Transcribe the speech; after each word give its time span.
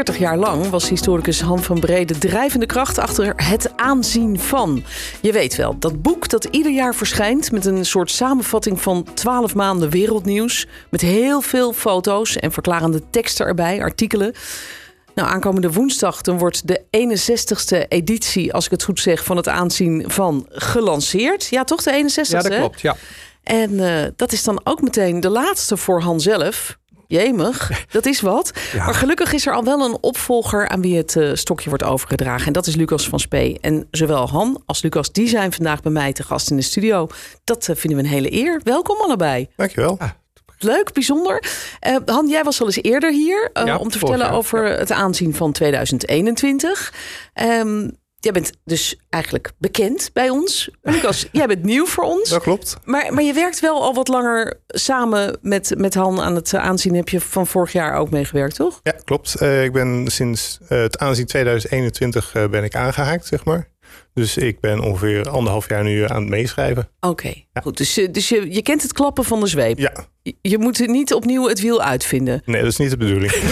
Veertig 0.00 0.18
jaar 0.18 0.38
lang 0.38 0.68
was 0.68 0.88
historicus 0.88 1.40
Han 1.40 1.62
van 1.62 1.80
Brede 1.80 2.18
drijvende 2.18 2.66
kracht 2.66 2.98
achter 2.98 3.32
het 3.36 3.76
aanzien 3.76 4.38
van. 4.38 4.84
Je 5.20 5.32
weet 5.32 5.56
wel, 5.56 5.78
dat 5.78 6.02
boek 6.02 6.28
dat 6.28 6.44
ieder 6.44 6.72
jaar 6.72 6.94
verschijnt 6.94 7.52
met 7.52 7.64
een 7.64 7.84
soort 7.84 8.10
samenvatting 8.10 8.80
van 8.80 9.06
12 9.14 9.54
maanden 9.54 9.90
wereldnieuws. 9.90 10.66
Met 10.90 11.00
heel 11.00 11.40
veel 11.40 11.72
foto's 11.72 12.36
en 12.36 12.52
verklarende 12.52 13.02
teksten 13.10 13.46
erbij, 13.46 13.82
artikelen. 13.82 14.34
Nou, 15.14 15.28
aankomende 15.28 15.72
woensdag 15.72 16.20
dan 16.20 16.38
wordt 16.38 16.66
de 16.66 16.82
61ste 16.90 17.88
editie, 17.88 18.52
als 18.52 18.64
ik 18.64 18.70
het 18.70 18.82
goed 18.82 19.00
zeg, 19.00 19.24
van 19.24 19.36
het 19.36 19.48
aanzien 19.48 20.04
van 20.06 20.46
gelanceerd. 20.48 21.46
Ja, 21.46 21.64
toch 21.64 21.82
de 21.82 21.90
61ste? 21.90 22.30
Ja, 22.30 22.42
dat 22.42 22.56
klopt. 22.56 22.80
Ja. 22.80 22.96
En 23.42 23.80
eh, 23.80 24.08
dat 24.16 24.32
is 24.32 24.44
dan 24.44 24.60
ook 24.64 24.82
meteen 24.82 25.20
de 25.20 25.30
laatste 25.30 25.76
voor 25.76 26.00
Han 26.00 26.20
zelf. 26.20 26.78
Jemig, 27.10 27.86
dat 27.90 28.06
is 28.06 28.20
wat. 28.20 28.52
Ja. 28.72 28.84
Maar 28.84 28.94
gelukkig 28.94 29.32
is 29.32 29.46
er 29.46 29.54
al 29.54 29.64
wel 29.64 29.84
een 29.84 29.98
opvolger 30.00 30.68
aan 30.68 30.80
wie 30.80 30.96
het 30.96 31.16
eh, 31.16 31.30
stokje 31.34 31.68
wordt 31.68 31.84
overgedragen. 31.84 32.46
En 32.46 32.52
dat 32.52 32.66
is 32.66 32.74
Lucas 32.74 33.08
van 33.08 33.20
Spee. 33.20 33.58
En 33.60 33.88
zowel 33.90 34.28
Han 34.28 34.62
als 34.66 34.82
Lucas, 34.82 35.12
die 35.12 35.28
zijn 35.28 35.52
vandaag 35.52 35.82
bij 35.82 35.92
mij 35.92 36.12
te 36.12 36.22
gast 36.22 36.50
in 36.50 36.56
de 36.56 36.62
studio. 36.62 37.08
Dat 37.44 37.68
eh, 37.68 37.76
vinden 37.76 38.00
we 38.00 38.04
een 38.04 38.10
hele 38.10 38.32
eer. 38.32 38.60
Welkom 38.64 38.96
allebei. 39.00 39.48
Dankjewel. 39.56 39.98
Leuk, 40.58 40.92
bijzonder. 40.92 41.44
Eh, 41.80 41.96
Han, 42.06 42.28
jij 42.28 42.42
was 42.42 42.60
al 42.60 42.66
eens 42.66 42.82
eerder 42.82 43.12
hier 43.12 43.50
Ja, 43.52 43.76
om 43.76 43.88
te 43.88 43.98
vertellen 43.98 44.26
jaar, 44.26 44.34
over 44.34 44.64
het 44.78 44.92
aanzien 44.92 45.34
van 45.34 45.52
2021. 45.52 46.92
Ehm, 47.32 47.88
jij 48.20 48.32
bent 48.32 48.52
dus 48.64 49.00
eigenlijk 49.08 49.52
bekend 49.58 50.10
bij 50.12 50.30
ons. 50.30 50.70
Lucas, 50.82 51.26
jij 51.32 51.46
bent 51.46 51.62
nieuw 51.62 51.86
voor 51.86 52.04
ons. 52.04 52.28
Dat 52.28 52.42
klopt. 52.42 52.76
Maar, 52.84 53.14
maar 53.14 53.22
je 53.22 53.32
werkt 53.32 53.60
wel 53.60 53.82
al 53.82 53.94
wat 53.94 54.08
langer 54.08 54.60
samen 54.66 55.38
met, 55.42 55.74
met 55.76 55.94
Han 55.94 56.20
aan 56.20 56.34
het 56.34 56.54
aanzien. 56.54 56.94
Heb 56.94 57.08
je 57.08 57.20
van 57.20 57.46
vorig 57.46 57.72
jaar 57.72 57.94
ook 57.94 58.10
meegewerkt, 58.10 58.54
toch? 58.54 58.80
Ja, 58.82 58.94
klopt. 59.04 59.34
Eh, 59.34 59.64
ik 59.64 59.72
ben 59.72 60.06
sinds 60.06 60.58
eh, 60.68 60.80
het 60.80 60.98
aanzien 60.98 61.26
2021 61.26 62.34
eh, 62.34 62.48
ben 62.48 62.64
ik 62.64 62.74
aangehaakt, 62.74 63.26
zeg 63.26 63.44
maar. 63.44 63.68
Dus 64.14 64.36
ik 64.36 64.60
ben 64.60 64.80
ongeveer 64.80 65.28
anderhalf 65.28 65.68
jaar 65.68 65.84
nu 65.84 66.04
aan 66.08 66.20
het 66.20 66.28
meeschrijven. 66.30 66.88
Oké, 67.00 67.32
goed. 67.62 67.76
Dus, 67.76 67.94
je- 67.94 68.10
dus 68.10 68.28
je, 68.28 68.52
je 68.54 68.62
kent 68.62 68.82
het 68.82 68.92
klappen 68.92 69.24
van 69.24 69.40
de 69.40 69.46
zweep. 69.46 69.78
Ja, 69.78 69.92
Je- 70.22 70.36
Je 70.42 70.58
moet 70.58 70.86
niet 70.86 71.14
opnieuw 71.14 71.48
het 71.48 71.60
wiel 71.60 71.82
uitvinden. 71.82 72.42
nee, 72.44 72.62
dat 72.62 72.70
is 72.70 72.76
niet 72.76 72.90
de 72.90 72.96
bedoeling. 72.96 73.32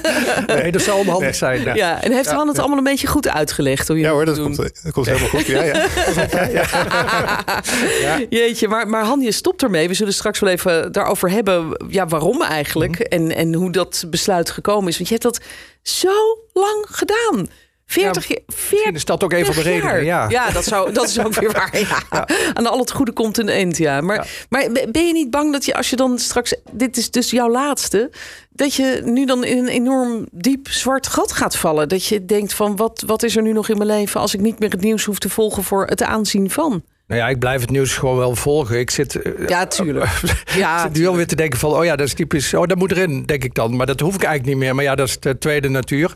Nee, 0.46 0.72
dat 0.72 0.82
zou 0.82 0.98
onhandig 0.98 1.34
zijn. 1.34 1.62
Ja, 1.62 1.74
Ja. 1.74 2.02
en 2.02 2.12
heeft 2.12 2.30
Han 2.30 2.48
het 2.48 2.58
allemaal 2.58 2.78
een 2.78 2.84
beetje 2.84 3.06
goed 3.06 3.28
uitgelegd? 3.28 3.88
Hoe 3.88 3.96
je 3.96 4.02
Ja 4.02 4.08
hoor, 4.10 4.24
moet 4.24 4.26
dat 4.26 4.36
doen? 4.36 4.56
komt, 4.56 4.82
dat 4.82 4.92
komt 4.92 5.06
helemaal 5.06 5.28
goed. 5.28 5.46
Ja, 5.46 5.62
ja. 5.62 5.86
Jeetje, 8.30 8.68
maar, 8.68 8.88
maar 8.88 9.04
Han, 9.04 9.20
je 9.20 9.32
stopt 9.32 9.62
ermee. 9.62 9.88
We 9.88 9.94
zullen 9.94 10.12
straks 10.14 10.38
wel 10.38 10.50
even 10.50 10.92
daarover 10.92 11.30
hebben. 11.30 11.84
Ja, 11.88 12.06
waarom 12.06 12.42
eigenlijk? 12.42 12.92
Mhm. 12.92 13.02
En, 13.02 13.34
en 13.36 13.54
hoe 13.54 13.72
dat 13.72 14.04
besluit 14.10 14.50
gekomen 14.50 14.88
is. 14.88 14.96
Want 14.96 15.08
je 15.08 15.14
hebt 15.20 15.34
dat 15.34 15.44
zo 15.82 16.38
lang 16.52 16.84
gedaan. 16.88 17.48
40 17.88 18.26
jaar. 18.26 18.38
40 18.46 18.70
Misschien 18.70 18.94
is 18.94 19.04
dat 19.04 19.24
ook 19.24 19.30
de 19.30 19.62
redenen. 19.62 20.04
Ja. 20.04 20.28
ja 20.28 20.50
dat, 20.50 20.64
zou, 20.64 20.92
dat 20.92 21.08
is 21.08 21.18
ook 21.18 21.34
weer 21.34 21.52
waar. 21.52 21.78
Ja. 21.78 22.28
Aan 22.52 22.66
al 22.66 22.78
het 22.78 22.90
goede 22.90 23.12
komt 23.12 23.38
een 23.38 23.48
eind, 23.48 23.76
ja. 23.76 24.00
Maar, 24.00 24.16
Ja. 24.16 24.24
maar 24.48 24.68
ben 24.90 25.06
je 25.06 25.12
niet 25.12 25.30
bang 25.30 25.52
dat 25.52 25.64
je 25.64 25.74
als 25.74 25.90
je 25.90 25.96
dan 25.96 26.18
straks... 26.18 26.54
Dit 26.72 26.96
is 26.96 27.10
dus 27.10 27.30
jouw 27.30 27.50
laatste. 27.50 28.10
Dat 28.50 28.74
je 28.74 29.00
nu 29.04 29.24
dan 29.24 29.44
in 29.44 29.58
een 29.58 29.68
enorm 29.68 30.26
diep 30.32 30.68
zwart 30.68 31.06
gat 31.06 31.32
gaat 31.32 31.56
vallen. 31.56 31.88
Dat 31.88 32.04
je 32.04 32.24
denkt 32.24 32.54
van 32.54 32.76
wat, 32.76 33.02
wat 33.06 33.22
is 33.22 33.36
er 33.36 33.42
nu 33.42 33.52
nog 33.52 33.68
in 33.68 33.76
mijn 33.76 33.88
leven... 33.90 34.20
als 34.20 34.34
ik 34.34 34.40
niet 34.40 34.58
meer 34.58 34.70
het 34.70 34.80
nieuws 34.80 35.04
hoef 35.04 35.18
te 35.18 35.28
volgen 35.28 35.64
voor 35.64 35.86
het 35.86 36.02
aanzien 36.02 36.50
van. 36.50 36.82
Nou 37.08 37.20
ja, 37.20 37.28
ik 37.28 37.38
blijf 37.38 37.60
het 37.60 37.70
nieuws 37.70 37.94
gewoon 37.96 38.16
wel 38.16 38.34
volgen. 38.36 38.78
Ik 38.78 38.90
zit, 38.90 39.22
eh, 39.22 39.48
Ja, 39.48 39.66
tuurlijk. 39.66 40.10
ik 40.22 40.48
Ja, 40.54 40.82
zit 40.82 40.92
nu 40.92 41.06
alweer 41.06 41.26
te 41.26 41.36
denken 41.36 41.58
van, 41.58 41.70
oh 41.72 41.84
ja, 41.84 41.96
dat 41.96 42.06
is 42.06 42.14
typisch. 42.14 42.54
Oh, 42.54 42.66
dat 42.66 42.78
moet 42.78 42.90
erin, 42.90 43.22
denk 43.26 43.44
ik 43.44 43.54
dan. 43.54 43.76
Maar 43.76 43.86
dat 43.86 44.00
hoef 44.00 44.14
ik 44.14 44.22
eigenlijk 44.22 44.54
niet 44.54 44.64
meer. 44.64 44.74
Maar 44.74 44.84
ja, 44.84 44.94
dat 44.94 45.08
is 45.08 45.20
de 45.20 45.38
tweede 45.38 45.68
natuur. 45.68 46.14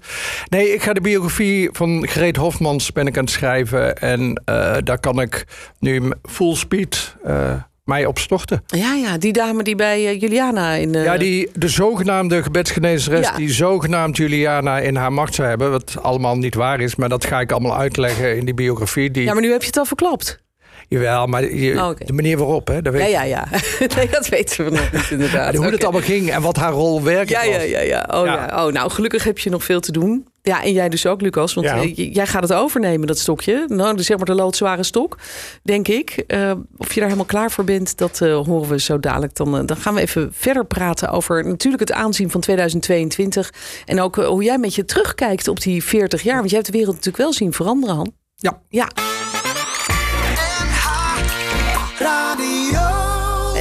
Nee, 0.49 0.73
ik 0.73 0.83
ga 0.83 0.93
de 0.93 1.01
biografie 1.01 1.69
van 1.73 2.07
Greet 2.09 2.37
Hofmans 2.37 2.93
ben 2.93 3.07
ik 3.07 3.17
aan 3.17 3.23
het 3.25 3.33
schrijven. 3.33 3.97
En 3.99 4.43
eh, 4.45 4.77
daar 4.85 5.01
kan 5.01 5.21
ik 5.21 5.45
nu 5.79 6.11
full 6.23 6.55
speed 6.55 7.17
eh, 7.25 7.53
mij 7.85 8.07
op 8.07 8.19
storten. 8.19 8.63
ja, 8.67 8.95
ja, 8.95 9.19
die 9.19 9.33
dame 9.33 9.63
die 9.63 9.77
bij 9.77 10.17
Juliana 10.17 10.73
in... 10.75 10.93
Ja, 10.93 11.17
die, 11.17 11.51
de 11.55 11.69
zogenaamde 11.69 12.43
gebedsgenezeres 12.43 13.27
Ja. 13.27 13.37
die 13.37 13.51
zogenaamd 13.53 14.17
Juliana 14.17 14.79
in 14.79 14.97
haar 14.97 15.13
macht 15.13 15.35
zou 15.35 15.49
hebben. 15.49 15.71
Wat 15.71 15.97
allemaal 16.03 16.37
niet 16.37 16.55
waar 16.55 16.81
is, 16.81 16.97
maar 16.97 17.09
dat 17.09 17.25
ga 17.25 17.41
ik 17.41 17.53
allemaal 17.53 17.77
uitleggen 17.79 18.37
in 18.37 18.45
die 18.45 18.55
biografie. 18.55 19.11
Die, 19.11 19.25
ja, 19.25 19.33
maar 19.33 19.43
nu 19.43 19.51
heb 19.51 19.61
je 19.61 19.67
het 19.67 19.77
al 19.79 19.85
verklapt. 19.85 20.41
Jawel, 20.93 21.27
maar 21.27 21.55
je, 21.55 21.75
Oh, 21.75 21.91
de 22.05 22.13
manier 22.13 22.37
waarop, 22.39 22.69
hè, 22.69 22.83
dat 22.83 22.93
weet 22.93 23.11
Ja, 23.11 23.23
ja, 23.23 23.47
ja. 23.51 23.59
nee, 23.97 24.09
dat 24.11 24.29
weten 24.29 24.65
we 24.65 24.71
nog 24.71 24.93
niet 24.93 25.11
inderdaad. 25.11 25.55
Hoe 25.55 25.65
het 25.67 25.83
allemaal 25.83 26.01
ging 26.03 26.31
en 26.31 26.43
wat 26.43 26.57
haar 26.57 26.73
rol 26.73 27.03
werkelijk 27.03 27.45
Ja, 27.45 27.53
ja, 27.53 27.61
ja, 27.61 27.81
ja. 27.81 28.09
Oh, 28.15 28.27
ja. 28.27 28.47
Ja. 28.47 28.67
Oh, 28.67 28.73
nou, 28.73 28.91
gelukkig 28.91 29.25
heb 29.25 29.39
je 29.39 29.51
nog 29.51 29.65
veel 29.65 29.81
te 29.81 29.93
doen. 29.93 30.27
Ja, 30.43 30.63
en 30.63 30.73
jij 30.73 30.89
dus 30.89 31.07
ook, 31.07 31.21
Lucas. 31.21 31.55
Want 31.55 31.67
Ja. 31.67 31.77
eh, 31.77 32.15
jij 32.15 32.27
gaat 32.27 32.43
het 32.43 32.53
overnemen, 32.53 33.07
dat 33.07 33.19
stokje. 33.19 33.65
Nou, 33.69 33.97
dus 33.97 34.07
zeg 34.07 34.17
maar 34.17 34.27
de 34.27 34.35
loodzware 34.35 34.83
stok, 34.83 35.19
denk 35.63 35.89
ik. 35.89 36.11
Eh, 36.27 36.53
of 36.77 36.89
je 36.89 36.95
daar 36.95 37.05
helemaal 37.05 37.25
klaar 37.25 37.51
voor 37.51 37.65
bent, 37.65 37.99
dat 37.99 38.21
eh, 38.21 38.35
horen 38.37 38.69
we 38.69 38.81
zo 38.81 39.01
dadelijk. 39.01 39.35
Dan, 39.35 39.67
dan 39.67 39.77
gaan 39.77 39.95
we 39.95 40.01
even 40.01 40.31
verder 40.35 40.65
praten 40.67 41.09
over 41.09 41.45
natuurlijk 41.47 41.83
het 41.89 41.93
aanzien 41.93 42.31
van 42.31 42.41
2022. 42.41 43.53
En 43.85 44.01
ook 44.01 44.17
hoe 44.17 44.43
jij 44.43 44.59
met 44.59 44.75
je 44.75 44.85
terugkijkt 44.85 45.49
op 45.49 45.61
die 45.61 45.85
40 45.85 46.23
jaar. 46.23 46.39
Want 46.39 46.51
jij 46.51 46.59
hebt 46.59 46.71
de 46.73 46.79
wereld 46.79 46.97
natuurlijk 46.97 47.23
wel 47.25 47.33
zien 47.33 47.53
veranderen, 47.53 47.97
Han. 47.97 48.13
Ja. 48.37 48.61
Ja. 48.69 48.89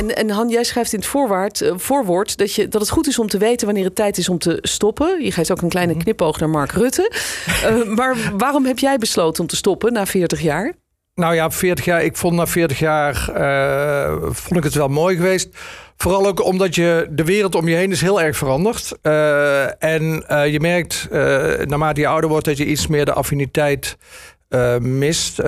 En, 0.02 0.16
en 0.16 0.30
Han, 0.30 0.50
jij 0.50 0.64
schrijft 0.64 0.94
in 0.94 1.00
het 1.00 1.08
voorwoord, 1.08 1.62
eh, 1.62 1.74
voorwoord 1.78 2.38
dat, 2.38 2.54
je, 2.54 2.68
dat 2.68 2.82
het 2.82 2.90
goed 2.90 3.08
is 3.08 3.20
om 3.20 3.28
te 3.28 3.38
weten 3.38 3.66
wanneer 3.66 3.86
het 3.86 3.96
tijd 3.96 4.18
is 4.18 4.30
om 4.30 4.38
te 4.38 4.58
stoppen. 4.62 5.24
Je 5.24 5.32
geeft 5.32 5.52
ook 5.52 5.62
een 5.62 5.70
kleine 5.70 5.94
Mhm. 5.94 6.02
knipoog 6.04 6.40
naar 6.40 6.50
Mark 6.50 6.72
Rutte. 6.72 7.12
Eh, 7.62 7.84
maar 7.96 8.16
waarom 8.38 8.66
heb 8.66 8.80
jij 8.80 8.98
besloten 8.98 9.42
om 9.42 9.48
te 9.50 9.56
stoppen 9.56 9.94
na 9.94 10.06
40 10.06 10.42
jaar? 10.42 10.74
Nou 11.16 11.36
ja, 11.36 11.52
40 11.52 11.86
jaar, 11.86 12.04
ik 12.04 12.18
vond 12.18 12.36
na 12.36 12.48
40 12.48 12.80
jaar 12.80 13.30
eh, 13.30 14.18
vond 14.22 14.58
ik 14.58 14.64
het 14.64 14.74
wel 14.74 14.88
mooi 14.88 15.16
geweest. 15.16 15.50
Vooral 15.98 16.28
ook 16.28 16.44
omdat 16.46 16.76
je 16.76 17.08
de 17.10 17.24
wereld 17.24 17.56
om 17.56 17.68
je 17.68 17.76
heen 17.76 17.92
is 17.92 18.02
heel 18.02 18.22
erg 18.22 18.38
veranderd. 18.38 18.92
En 19.80 20.24
je 20.52 20.58
merkt 20.62 21.08
naarmate 21.66 22.02
je 22.02 22.08
ouder 22.08 22.30
wordt 22.30 22.46
dat 22.46 22.58
je 22.58 22.66
iets 22.66 22.88
meer 22.88 23.06
de 23.06 23.14
affiniteit 23.14 23.98
mist. 24.80 25.42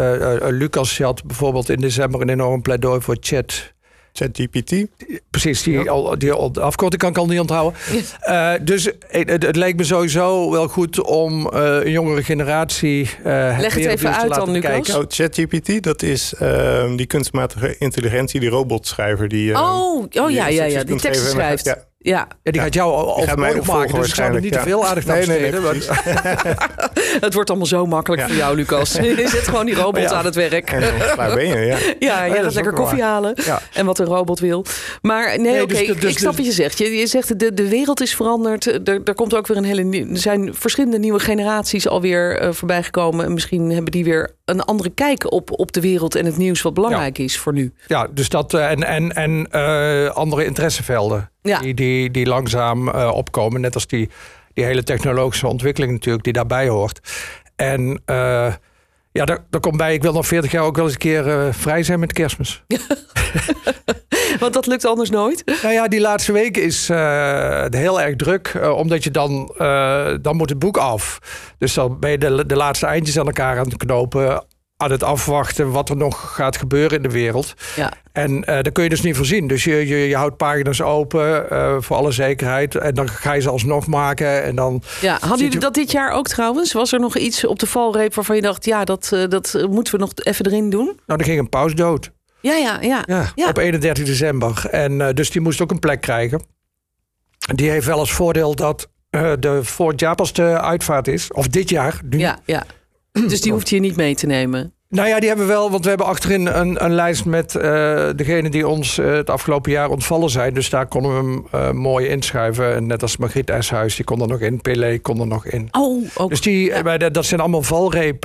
Lucas 0.49 0.97
had 0.97 1.23
bijvoorbeeld 1.23 1.69
in 1.69 1.79
december 1.79 2.21
een 2.21 2.29
enorm 2.29 2.61
pleidooi 2.61 3.01
voor 3.01 3.17
chat. 3.19 3.72
ChatGPT. 4.13 4.85
Precies, 5.29 5.63
die, 5.63 5.89
al, 5.89 6.19
die 6.19 6.31
al, 6.31 6.51
de 6.51 6.61
afkorting 6.61 7.01
kan 7.01 7.11
ik 7.11 7.17
al 7.17 7.25
niet 7.25 7.39
onthouden. 7.39 7.79
Eh, 8.19 8.53
dus 8.61 8.89
het, 9.07 9.55
leek 9.55 9.75
me 9.75 9.83
sowieso 9.83 10.51
wel 10.51 10.67
goed 10.67 11.01
om 11.01 11.49
eh, 11.49 11.61
een 11.83 11.91
jongere 11.91 12.23
generatie. 12.23 13.09
eh 13.23 13.55
Leg 13.59 13.73
het 13.73 13.85
even 13.85 13.97
te 14.11 14.17
uit 14.17 14.29
laten 14.29 14.45
dan, 14.45 14.53
Lucas. 14.53 14.71
kijken. 14.71 14.97
Oh, 14.97 15.03
ChatGPT, 15.07 15.83
dat 15.83 16.01
is 16.01 16.33
ehm, 16.33 16.95
die 16.95 17.05
kunstmatige 17.05 17.75
intelligentie, 17.77 18.39
die 18.39 18.49
robotschrijver. 18.49 19.27
Die, 19.27 19.53
ehm, 19.53 19.63
oh, 19.63 20.05
oh 20.11 20.31
ja, 20.31 20.47
ja, 20.47 20.63
ja, 20.63 20.83
die 20.83 20.95
teksten 20.95 21.29
schrijft. 21.29 21.65
Ja, 21.65 21.77
Ja, 22.05 22.27
Ja, 22.43 22.51
die 22.51 22.61
gaat 22.61 22.73
jou 22.73 22.91
al 22.93 23.07
overbodig 23.17 23.35
maken, 23.37 23.59
opvolgen 23.59 23.95
dus 23.99 24.07
ik 24.07 24.15
zou 24.15 24.33
er 24.35 24.41
niet 24.41 24.51
te 24.53 24.59
veel 24.59 24.85
aandacht 24.85 25.09
aan 25.09 25.17
Nee, 25.17 25.27
nee, 25.27 25.51
nee, 25.51 25.61
besteden. 25.61 25.85
want- 26.13 27.21
het 27.25 27.33
wordt 27.33 27.49
allemaal 27.49 27.67
zo 27.67 27.85
makkelijk 27.85 28.21
Ja. 28.21 28.27
voor 28.27 28.37
jou, 28.37 28.55
Lucas. 28.55 28.91
Je 29.01 29.27
zet 29.27 29.47
gewoon 29.47 29.65
die 29.65 29.75
robot 29.75 30.01
Ja. 30.01 30.11
aan 30.11 30.25
het 30.25 30.35
werk. 30.35 30.65
Klaar 31.13 31.33
ben 31.35 31.47
je, 31.47 31.55
ja. 31.65 31.77
Ja, 32.09 32.27
jij 32.27 32.43
gaat 32.43 32.53
lekker 32.53 32.73
koffie 32.73 33.01
halen. 33.03 33.33
Ja. 33.45 33.61
En 33.73 33.85
wat 33.85 33.99
een 33.99 34.05
robot 34.05 34.39
wil. 34.39 34.65
Maar 35.01 35.27
nee, 35.27 35.37
Nee, 35.51 35.61
oké, 35.61 35.73
dus 35.73 35.77
de- 35.77 35.85
ik- 35.93 36.01
dus 36.01 36.11
ik 36.11 36.17
snap 36.19 36.35
wat 36.35 36.45
je 36.45 36.51
zegt. 36.51 36.77
Je, 36.77 36.91
je 36.97 37.07
zegt 37.07 37.39
de, 37.39 37.53
de 37.53 37.67
wereld 37.69 38.01
is 38.01 38.15
veranderd. 38.15 38.65
Er, 38.87 39.01
er 39.03 39.15
komt 39.15 39.35
ook 39.35 39.47
weer 39.47 39.57
een 39.57 39.63
hele 39.63 39.83
nieuw, 39.83 40.09
Er 40.09 40.17
zijn 40.17 40.53
verschillende 40.53 40.99
nieuwe 40.99 41.19
generaties 41.19 41.87
alweer 41.87 42.37
eh 42.39 42.51
voorbij 42.51 42.83
gekomen. 42.83 43.25
En 43.25 43.33
misschien 43.33 43.69
hebben 43.71 43.91
die 43.91 44.03
weer 44.03 44.35
een 44.45 44.61
andere 44.61 44.89
kijk 44.89 45.31
op, 45.31 45.59
op 45.59 45.71
de 45.71 45.81
wereld 45.81 46.15
en 46.15 46.25
het 46.25 46.37
nieuws 46.37 46.61
wat 46.61 46.73
belangrijk 46.73 47.17
is 47.17 47.37
voor 47.37 47.53
nu. 47.53 47.73
Ja, 47.87 48.07
dus 48.07 48.29
dat 48.29 48.53
eh, 48.53 48.71
en, 48.71 48.83
en, 48.83 49.11
en 49.11 49.47
eh, 49.51 50.09
andere 50.09 50.45
interessevelden 50.45 51.31
Ja. 51.41 51.59
die, 51.59 51.73
die, 51.73 52.11
die 52.11 52.25
langzaam 52.25 52.89
eh, 52.89 53.11
opkomen. 53.13 53.61
Net 53.61 53.73
als 53.73 53.87
die, 53.87 54.09
die 54.53 54.63
hele 54.65 54.83
technologische 54.83 55.47
ontwikkeling 55.47 55.91
natuurlijk 55.91 56.23
die 56.23 56.33
daarbij 56.33 56.67
hoort. 56.67 56.99
En 57.55 58.01
ja, 59.13 59.25
daar, 59.25 59.45
daar 59.49 59.61
komt 59.61 59.77
bij, 59.77 59.93
ik 59.93 60.01
wil 60.01 60.13
nog 60.13 60.27
40 60.27 60.51
jaar 60.51 60.63
ook 60.63 60.75
wel 60.75 60.85
eens 60.85 60.93
een 60.93 60.99
keer 60.99 61.29
eh, 61.29 61.47
vrij 61.53 61.83
zijn 61.83 61.99
met 61.99 62.13
kerstmis. 62.13 62.63
Want 64.39 64.53
dat 64.53 64.65
lukt 64.65 64.85
anders 64.85 65.09
nooit. 65.09 65.59
Nou 65.61 65.73
ja, 65.73 65.87
die 65.87 65.99
laatste 65.99 66.31
week 66.31 66.57
is 66.57 66.89
eh, 66.89 67.65
heel 67.69 68.01
erg 68.01 68.15
druk, 68.15 68.47
eh, 68.47 68.77
omdat 68.77 69.03
je 69.03 69.11
dan, 69.11 69.53
dan 70.21 70.35
moet 70.35 70.49
het 70.49 70.59
boek 70.59 70.77
af. 70.77 71.19
Dus 71.57 71.73
dan 71.73 71.99
ben 71.99 72.11
je 72.11 72.17
de, 72.17 72.45
de 72.45 72.55
laatste 72.55 72.85
eindjes 72.85 73.19
aan 73.19 73.25
elkaar 73.25 73.59
aan 73.59 73.65
het 73.65 73.77
knopen. 73.77 74.45
Aan 74.77 74.91
het 74.91 75.03
afwachten 75.03 75.71
wat 75.71 75.89
er 75.89 75.97
nog 75.97 76.33
gaat 76.35 76.57
gebeuren 76.57 76.97
in 76.97 77.03
de 77.03 77.09
wereld. 77.09 77.53
Ja. 77.75 77.93
En 78.11 78.31
uh, 78.31 78.45
dat 78.45 78.71
kun 78.71 78.83
je 78.83 78.89
dus 78.89 79.01
niet 79.01 79.15
voorzien. 79.15 79.47
Dus 79.47 79.63
je, 79.63 79.87
je, 79.87 79.95
je 79.95 80.15
houdt 80.15 80.37
pagina's 80.37 80.81
open 80.81 81.45
uh, 81.51 81.75
voor 81.79 81.95
alle 81.95 82.11
zekerheid. 82.11 82.75
En 82.75 82.93
dan 82.93 83.09
ga 83.09 83.33
je 83.33 83.41
ze 83.41 83.49
alsnog 83.49 83.87
maken. 83.87 84.43
En 84.43 84.55
dan 84.55 84.81
ja, 85.01 85.17
hadden 85.19 85.45
jullie 85.45 85.59
dat 85.59 85.73
dit 85.73 85.91
jaar 85.91 86.11
ook 86.11 86.27
trouwens? 86.27 86.73
Was 86.73 86.93
er 86.93 86.99
nog 86.99 87.17
iets 87.17 87.45
op 87.45 87.59
de 87.59 87.67
valreep 87.67 88.13
waarvan 88.13 88.35
je 88.35 88.41
dacht... 88.41 88.65
ja, 88.65 88.83
dat, 88.83 89.11
uh, 89.13 89.23
dat 89.29 89.65
moeten 89.69 89.93
we 89.93 89.99
nog 89.99 90.11
even 90.15 90.45
erin 90.45 90.69
doen? 90.69 90.99
Nou, 91.05 91.19
er 91.19 91.25
ging 91.25 91.39
een 91.39 91.49
paus 91.49 91.75
dood. 91.75 92.11
Ja, 92.39 92.55
ja, 92.55 92.81
ja. 92.81 93.03
ja, 93.05 93.31
ja. 93.35 93.47
Op 93.47 93.57
31 93.57 94.05
december. 94.05 94.65
En 94.69 95.15
dus 95.15 95.31
die 95.31 95.41
moest 95.41 95.61
ook 95.61 95.71
een 95.71 95.79
plek 95.79 96.01
krijgen. 96.01 96.41
Die 97.55 97.69
heeft 97.69 97.85
wel 97.85 97.99
als 97.99 98.13
voordeel 98.13 98.55
dat 98.55 98.89
de 99.39 99.59
voor 99.61 99.93
jaar 99.95 100.15
pas 100.15 100.33
de 100.33 100.59
uitvaart 100.61 101.07
is. 101.07 101.31
Of 101.31 101.47
dit 101.47 101.69
jaar. 101.69 101.99
Nu. 102.03 102.17
Ja, 102.17 102.39
ja. 102.45 102.63
Dus 103.13 103.41
die 103.41 103.51
hoeft 103.51 103.69
je 103.69 103.79
niet 103.79 103.95
mee 103.95 104.15
te 104.15 104.25
nemen? 104.25 104.73
Nou 104.93 105.07
ja, 105.07 105.19
die 105.19 105.27
hebben 105.27 105.47
we 105.47 105.51
wel, 105.51 105.71
want 105.71 105.83
we 105.83 105.89
hebben 105.89 106.07
achterin 106.07 106.45
een, 106.47 106.83
een 106.83 106.93
lijst 106.93 107.25
met 107.25 107.55
uh, 107.55 107.61
degenen 108.15 108.51
die 108.51 108.67
ons 108.67 108.97
uh, 108.97 109.13
het 109.13 109.29
afgelopen 109.29 109.71
jaar 109.71 109.89
ontvallen 109.89 110.29
zijn. 110.29 110.53
Dus 110.53 110.69
daar 110.69 110.85
konden 110.85 111.11
we 111.11 111.17
hem 111.17 111.47
uh, 111.55 111.71
mooi 111.71 112.07
inschrijven. 112.07 112.75
En 112.75 112.87
net 112.87 113.01
als 113.01 113.17
Margriet 113.17 113.49
Eshuis, 113.49 113.95
die 113.95 114.05
kon 114.05 114.21
er 114.21 114.27
nog 114.27 114.39
in. 114.39 114.61
Pelé 114.61 114.99
kon 114.99 115.19
er 115.19 115.27
nog 115.27 115.45
in. 115.45 115.67
Oh, 115.71 116.05
ook. 116.15 116.29
Dus 116.29 116.41
die, 116.41 116.73
ja. 116.83 116.97
dat 116.97 117.25
zijn 117.25 117.39
allemaal 117.39 117.61
valreep. 117.61 118.23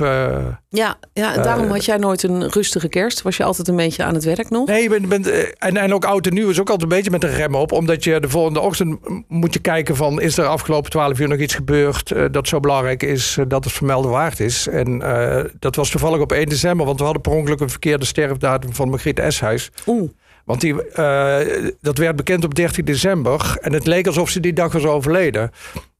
ja, 0.69 0.97
ja, 1.13 1.35
en 1.35 1.43
daarom 1.43 1.69
had 1.69 1.85
jij 1.85 1.97
nooit 1.97 2.23
een 2.23 2.49
rustige 2.49 2.89
kerst. 2.89 3.21
Was 3.21 3.37
je 3.37 3.43
altijd 3.43 3.67
een 3.67 3.75
beetje 3.75 4.03
aan 4.03 4.13
het 4.13 4.23
werk 4.23 4.49
nog? 4.49 4.67
Nee, 4.67 4.83
je 4.83 4.89
bent, 4.89 5.09
bent, 5.09 5.53
en, 5.57 5.77
en 5.77 5.93
ook 5.93 6.05
oud 6.05 6.27
en 6.27 6.33
nieuw 6.33 6.49
is 6.49 6.59
ook 6.59 6.69
altijd 6.69 6.91
een 6.91 6.97
beetje 6.97 7.11
met 7.11 7.23
een 7.23 7.35
rem 7.35 7.55
op. 7.55 7.71
Omdat 7.71 8.03
je 8.03 8.19
de 8.19 8.29
volgende 8.29 8.59
ochtend 8.59 8.99
moet 9.27 9.53
je 9.53 9.59
kijken 9.59 9.95
van... 9.95 10.21
is 10.21 10.37
er 10.37 10.45
afgelopen 10.45 10.91
twaalf 10.91 11.19
uur 11.19 11.27
nog 11.27 11.39
iets 11.39 11.55
gebeurd 11.55 12.13
dat 12.31 12.47
zo 12.47 12.59
belangrijk 12.59 13.03
is 13.03 13.37
dat 13.47 13.63
het 13.63 13.73
vermelden 13.73 14.11
waard 14.11 14.39
is. 14.39 14.67
En 14.67 15.03
dat 15.59 15.75
was 15.75 15.89
toevallig 15.89 16.19
op 16.19 16.31
1 16.31 16.58
december 16.61 16.85
want 16.85 16.99
we 16.99 17.03
hadden 17.03 17.21
per 17.21 17.31
ongeluk 17.31 17.59
een 17.59 17.69
verkeerde 17.69 18.05
sterfdatum 18.05 18.73
van 18.73 18.89
Margriet 18.89 19.19
Eshuis. 19.19 19.69
Oeh. 19.87 20.09
Want 20.45 20.61
die, 20.61 20.73
uh, 20.73 21.37
dat 21.81 21.97
werd 21.97 22.15
bekend 22.15 22.43
op 22.43 22.55
13 22.55 22.85
december. 22.85 23.57
En 23.61 23.73
het 23.73 23.85
leek 23.85 24.07
alsof 24.07 24.29
ze 24.29 24.39
die 24.39 24.53
dag 24.53 24.71
was 24.71 24.85
overleden. 24.85 25.51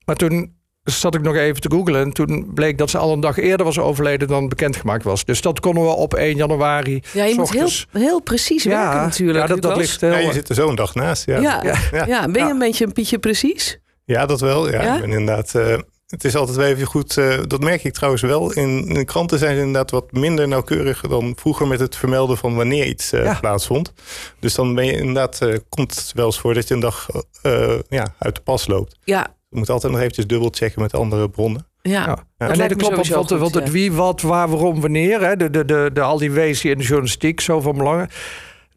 Maar 0.06 0.16
toen 0.16 0.54
zat 0.84 1.16
ik 1.16 1.22
nog 1.22 1.36
even 1.36 1.62
te 1.62 1.72
googlen. 1.72 2.02
En 2.02 2.12
toen 2.12 2.52
bleek 2.54 2.78
dat 2.78 2.90
ze 2.90 2.98
al 2.98 3.14
een 3.14 3.20
dag 3.20 3.38
eerder 3.38 3.66
was 3.66 3.80
overleden 3.80 4.28
dan 4.28 4.50
bekendgemaakt 4.50 5.04
was. 5.04 5.26
Dus 5.26 5.42
dat 5.42 5.60
konden 5.60 5.84
we 5.84 5.90
op 5.90 6.14
1 6.14 6.36
januari. 6.36 7.04
Ja, 7.14 7.24
je 7.24 7.36
moet 7.36 7.52
heel, 7.52 7.70
heel 7.92 8.22
precies 8.22 8.64
ja, 8.64 8.70
werken 8.70 9.02
natuurlijk. 9.02 9.40
Ja, 9.40 9.48
dat, 9.48 9.62
dat 9.62 9.78
ligt 9.78 10.02
heel... 10.02 10.12
ja, 10.12 10.18
je 10.18 10.34
zit 10.34 10.50
er 10.50 10.56
zo 10.56 10.70
een 10.70 10.76
dag 10.76 10.96
naast. 10.96 11.26
Ja, 11.26 11.40
ja, 11.40 11.62
ja. 11.92 12.06
ja. 12.06 12.28
ben 12.28 12.46
je 12.46 12.52
een 12.52 12.60
beetje 12.60 12.86
een 12.86 12.94
pietje 12.94 13.20
precies? 13.20 13.80
Ja, 14.06 14.26
dat 14.26 14.40
wel. 14.40 14.72
Ja, 14.72 14.96
ik 14.96 15.02
ben 15.02 15.12
inderdaad... 15.12 15.54
Uh, 15.56 15.78
het 16.10 16.24
is 16.24 16.36
altijd 16.36 16.58
wel 16.58 16.66
even 16.66 16.88
goed. 16.88 17.18
Uh, 17.18 17.40
dat 17.48 17.62
merk 17.62 17.84
ik 17.84 17.94
trouwens 17.94 18.22
wel. 18.24 18.52
In, 18.52 18.88
in, 18.88 18.94
de 18.94 19.06
kranten 19.06 19.40
zijn 19.40 19.56
ze 19.56 19.62
inderdaad 19.62 19.92
wat 19.92 20.12
minder 20.12 20.48
nauwkeurig 20.48 21.02
dan 21.02 21.34
vroeger 21.36 21.68
met 21.68 21.80
het 21.80 21.96
vermelden 21.96 22.38
van 22.38 22.56
wanneer 22.56 22.86
iets 22.86 23.14
uh, 23.14 23.24
ja. 23.24 23.38
plaatsvond. 23.40 23.94
Dus 24.40 24.56
dan 24.56 24.76
ben 24.76 24.86
je 24.86 24.92
inderdaad, 24.92 25.40
uh, 25.44 25.56
komt 25.70 25.96
het 25.96 26.12
wel 26.14 26.26
eens 26.26 26.40
voor 26.40 26.54
dat 26.54 26.68
je 26.68 26.74
een 26.74 26.80
dag 26.80 27.08
ja, 27.90 28.16
uit 28.18 28.36
de 28.36 28.42
pas 28.42 28.68
loopt. 28.68 28.98
Ja. 29.04 29.36
Je 29.50 29.58
moet 29.58 29.70
altijd 29.70 29.92
nog 29.92 30.02
eventjes 30.02 30.28
dubbel 30.28 30.50
checken 30.52 30.82
met 30.82 30.94
andere 30.94 31.30
bronnen. 31.30 31.68
Ja, 31.82 31.92
ja. 31.92 32.06
Dat 32.38 32.50
en 32.50 32.58
nee, 32.58 32.68
dat 32.68 32.78
klopt. 32.78 32.96
Want, 32.96 33.30
want, 33.30 33.30
want 33.30 33.54
het 33.54 33.72
wie, 33.72 33.92
wat, 33.92 34.22
waar, 34.22 34.50
waarom, 34.50 34.82
wanneer. 34.82 35.22
Hè, 35.22 35.36
de, 35.36 35.50
de, 35.50 35.66
de, 35.66 35.90
de, 35.94 36.02
al 36.02 36.18
die 36.18 36.32
wees 36.32 36.66
in 36.66 36.78
de 36.78 36.84
journalistiek 36.84 37.42
zo 37.42 37.62
van 37.62 37.78
belang. 37.78 38.10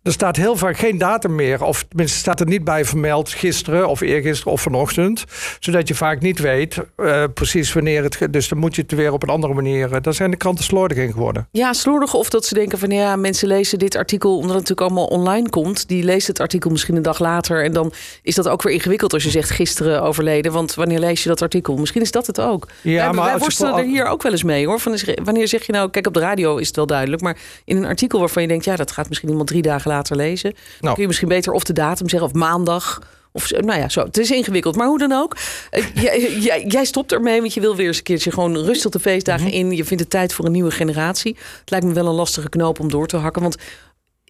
Er 0.03 0.13
staat 0.13 0.37
heel 0.37 0.57
vaak 0.57 0.79
geen 0.79 0.99
datum 0.99 1.35
meer. 1.35 1.63
Of 1.65 1.85
tenminste 1.89 2.19
staat 2.19 2.41
er 2.41 2.47
niet 2.47 2.65
bij 2.65 2.85
vermeld 2.85 3.29
gisteren 3.29 3.89
of 3.89 4.01
eergisteren 4.01 4.53
of 4.53 4.61
vanochtend. 4.61 5.25
Zodat 5.61 5.89
je 5.89 5.95
vaak 5.95 6.21
niet 6.21 6.39
weet 6.39 6.77
uh, 6.97 7.25
precies 7.35 7.73
wanneer 7.73 8.03
het... 8.03 8.19
Dus 8.31 8.49
dan 8.49 8.59
moet 8.59 8.75
je 8.75 8.83
het 8.83 8.93
weer 8.93 9.13
op 9.13 9.23
een 9.23 9.29
andere 9.29 9.55
manier... 9.55 9.91
Uh, 9.93 9.97
daar 10.01 10.15
zijn 10.15 10.31
de 10.31 10.37
kranten 10.37 10.65
slordig 10.65 10.99
in 10.99 11.13
geworden. 11.13 11.49
Ja, 11.51 11.73
slordig. 11.73 12.15
Of 12.15 12.31
dat 12.31 12.45
ze 12.45 12.55
denken 12.55 12.79
van 12.79 12.91
ja, 12.91 13.17
mensen 13.17 13.49
lezen 13.49 13.79
dit 13.79 13.97
artikel... 13.97 14.31
omdat 14.35 14.57
het 14.57 14.69
natuurlijk 14.69 14.81
allemaal 14.81 15.07
online 15.07 15.49
komt. 15.49 15.89
Die 15.89 16.05
leest 16.05 16.27
het 16.27 16.41
artikel 16.41 16.71
misschien 16.71 16.97
een 16.97 17.03
dag 17.03 17.19
later. 17.19 17.65
En 17.65 17.73
dan 17.73 17.93
is 18.23 18.35
dat 18.35 18.49
ook 18.49 18.63
weer 18.63 18.73
ingewikkeld 18.73 19.13
als 19.13 19.23
je 19.23 19.31
zegt 19.31 19.51
gisteren 19.51 20.03
overleden. 20.03 20.53
Want 20.53 20.75
wanneer 20.75 20.99
lees 20.99 21.23
je 21.23 21.29
dat 21.29 21.43
artikel? 21.43 21.77
Misschien 21.77 22.03
is 22.03 22.11
dat 22.11 22.27
het 22.27 22.41
ook. 22.41 22.69
Ja, 22.81 23.05
wij, 23.05 23.13
maar 23.13 23.25
wij 23.25 23.39
worstelen 23.39 23.77
er 23.77 23.85
hier 23.85 24.07
ook 24.07 24.23
wel 24.23 24.33
eens 24.33 24.43
mee 24.43 24.67
hoor. 24.67 24.81
Van, 24.81 24.99
wanneer 25.25 25.49
zeg 25.49 25.67
je 25.67 25.73
nou... 25.73 25.91
Kijk, 25.91 26.07
op 26.07 26.15
de 26.15 26.21
radio 26.21 26.57
is 26.57 26.67
het 26.67 26.77
wel 26.77 26.87
duidelijk. 26.87 27.23
Maar 27.23 27.37
in 27.65 27.77
een 27.77 27.87
artikel 27.87 28.19
waarvan 28.19 28.43
je 28.43 28.49
denkt... 28.49 28.65
ja, 28.65 28.77
dat 28.77 28.93
gaat 28.93 29.09
misschien 29.09 29.29
iemand 29.29 29.49
drie 29.49 29.63
dagen 29.63 29.91
later 29.93 30.17
lezen. 30.17 30.51
Dan 30.51 30.61
nou. 30.81 30.93
kun 30.93 31.03
je 31.03 31.09
misschien 31.09 31.29
beter 31.29 31.53
of 31.53 31.65
de 31.65 31.73
datum 31.73 32.09
zeggen 32.09 32.29
of 32.29 32.35
maandag. 32.35 33.01
Of 33.33 33.51
nou 33.51 33.79
ja, 33.79 33.89
zo. 33.89 34.05
Het 34.05 34.19
is 34.19 34.31
ingewikkeld. 34.31 34.77
Maar 34.77 34.87
hoe 34.87 34.99
dan 34.99 35.13
ook. 35.13 35.37
jij, 35.95 36.33
jij, 36.41 36.65
jij, 36.67 36.85
stopt 36.85 37.13
ermee, 37.13 37.41
want 37.41 37.55
je 37.55 37.61
wil 37.61 37.77
weer 37.77 37.87
eens 37.87 37.97
een 37.97 38.03
keertje 38.03 38.31
gewoon 38.31 38.57
rustig 38.57 38.91
de 38.91 39.01
feestdagen 39.01 39.47
Mhm. 39.47 39.55
in. 39.55 39.71
Je 39.71 39.85
vindt 39.85 40.03
het 40.03 40.11
tijd 40.11 40.33
voor 40.35 40.45
een 40.45 40.53
nieuwe 40.53 40.71
generatie. 40.71 41.37
Het 41.61 41.71
lijkt 41.71 41.87
me 41.87 41.93
wel 41.93 42.07
een 42.07 42.15
lastige 42.15 42.49
knoop 42.49 42.81
om 42.81 42.91
door 42.91 43.07
te 43.07 43.17
hakken. 43.17 43.43
Want 43.43 43.57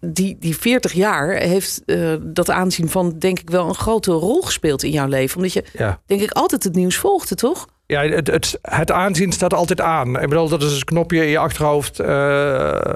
die, 0.07 0.37
die 0.41 0.57
40 0.57 0.93
jaar 0.93 1.37
heeft 1.37 1.83
uh, 1.87 2.15
dat 2.21 2.51
aanzien 2.51 2.89
van, 2.89 3.19
denk 3.19 3.39
ik, 3.39 3.51
wel 3.51 3.69
een 3.69 3.75
grote 3.75 4.13
rol 4.13 4.43
gespeeld 4.43 4.83
in 4.83 4.91
jouw 4.91 5.07
leven. 5.07 5.37
Omdat 5.37 5.53
je, 5.53 5.65
ja. 5.73 6.01
denk 6.07 6.21
ik, 6.21 6.31
altijd 6.31 6.65
het 6.65 6.75
nieuws 6.75 6.97
volgde, 6.97 7.35
toch? 7.35 7.67
Ja, 7.87 8.03
het, 8.03 8.27
het, 8.27 8.59
het 8.63 8.91
aanzien 8.91 9.33
staat 9.33 9.55
altijd 9.55 9.81
aan. 9.81 10.21
Ik 10.21 10.29
bedoel, 10.29 10.49
dat 10.49 10.63
is 10.63 10.77
een 10.77 10.85
knopje 10.85 11.23
in 11.25 11.31
je 11.31 11.39
achterhoofd. 11.39 12.01
Uh, 12.01 12.95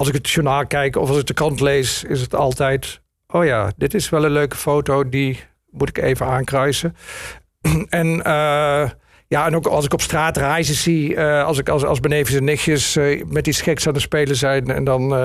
als 0.00 0.08
ik 0.08 0.14
het 0.14 0.30
journaal 0.30 0.66
kijk 0.66 0.96
of 0.96 1.08
als 1.08 1.18
ik 1.18 1.26
de 1.26 1.34
krant 1.34 1.60
lees, 1.60 2.04
is 2.04 2.20
het 2.20 2.34
altijd... 2.34 3.00
oh 3.26 3.44
ja, 3.44 3.72
dit 3.76 3.94
is 3.94 4.08
wel 4.08 4.24
een 4.24 4.30
leuke 4.30 4.56
foto, 4.56 5.08
die 5.08 5.40
moet 5.70 5.88
ik 5.88 5.98
even 5.98 6.26
aankruisen. 6.26 6.96
en 7.88 8.06
uh, 8.06 8.90
ja, 9.26 9.46
en 9.46 9.56
ook 9.56 9.66
als 9.66 9.84
ik 9.84 9.92
op 9.92 10.00
straat 10.00 10.36
reizen 10.36 10.74
zie, 10.74 11.14
uh, 11.14 11.44
als 11.44 11.58
ik 11.58 11.68
als, 11.68 11.84
als 11.84 12.00
benevens 12.00 12.36
en 12.36 12.44
nichtjes 12.44 12.96
uh, 12.96 13.24
met 13.26 13.46
iets 13.46 13.60
geks 13.60 13.86
aan 13.86 13.92
het 13.92 14.02
spelen 14.02 14.36
zijn... 14.36 14.70
en 14.70 14.84
dan, 14.84 15.02
uh, 15.02 15.18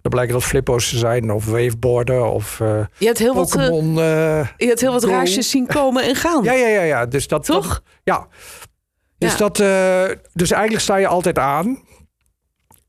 dan 0.00 0.10
blijken 0.10 0.32
dat 0.32 0.44
flippo's 0.44 0.90
te 0.90 0.98
zijn 0.98 1.30
of 1.30 1.46
waveboarden 1.46 2.32
of 2.32 2.58
je 2.98 3.06
hebt 3.06 3.18
heel. 3.18 3.34
Wat, 3.34 3.52
je 3.52 4.66
hebt 4.66 4.80
heel 4.80 4.92
wat 4.92 5.04
reisjes 5.04 5.50
zien 5.50 5.66
komen 5.66 6.02
en 6.02 6.14
gaan. 6.14 6.44
ja, 6.48 6.52
ja, 6.52 6.66
ja, 6.66 6.82
ja. 6.82 7.06
Dus 7.06 7.28
dat, 7.28 7.44
Toch? 7.44 7.68
Dat, 7.68 7.82
ja. 8.04 8.26
Dus, 9.18 9.36
Ja. 9.36 9.38
Dat, 9.38 9.56
dus 10.32 10.50
eigenlijk 10.50 10.82
sta 10.82 10.96
je 10.96 11.06
altijd 11.06 11.38
aan. 11.38 11.86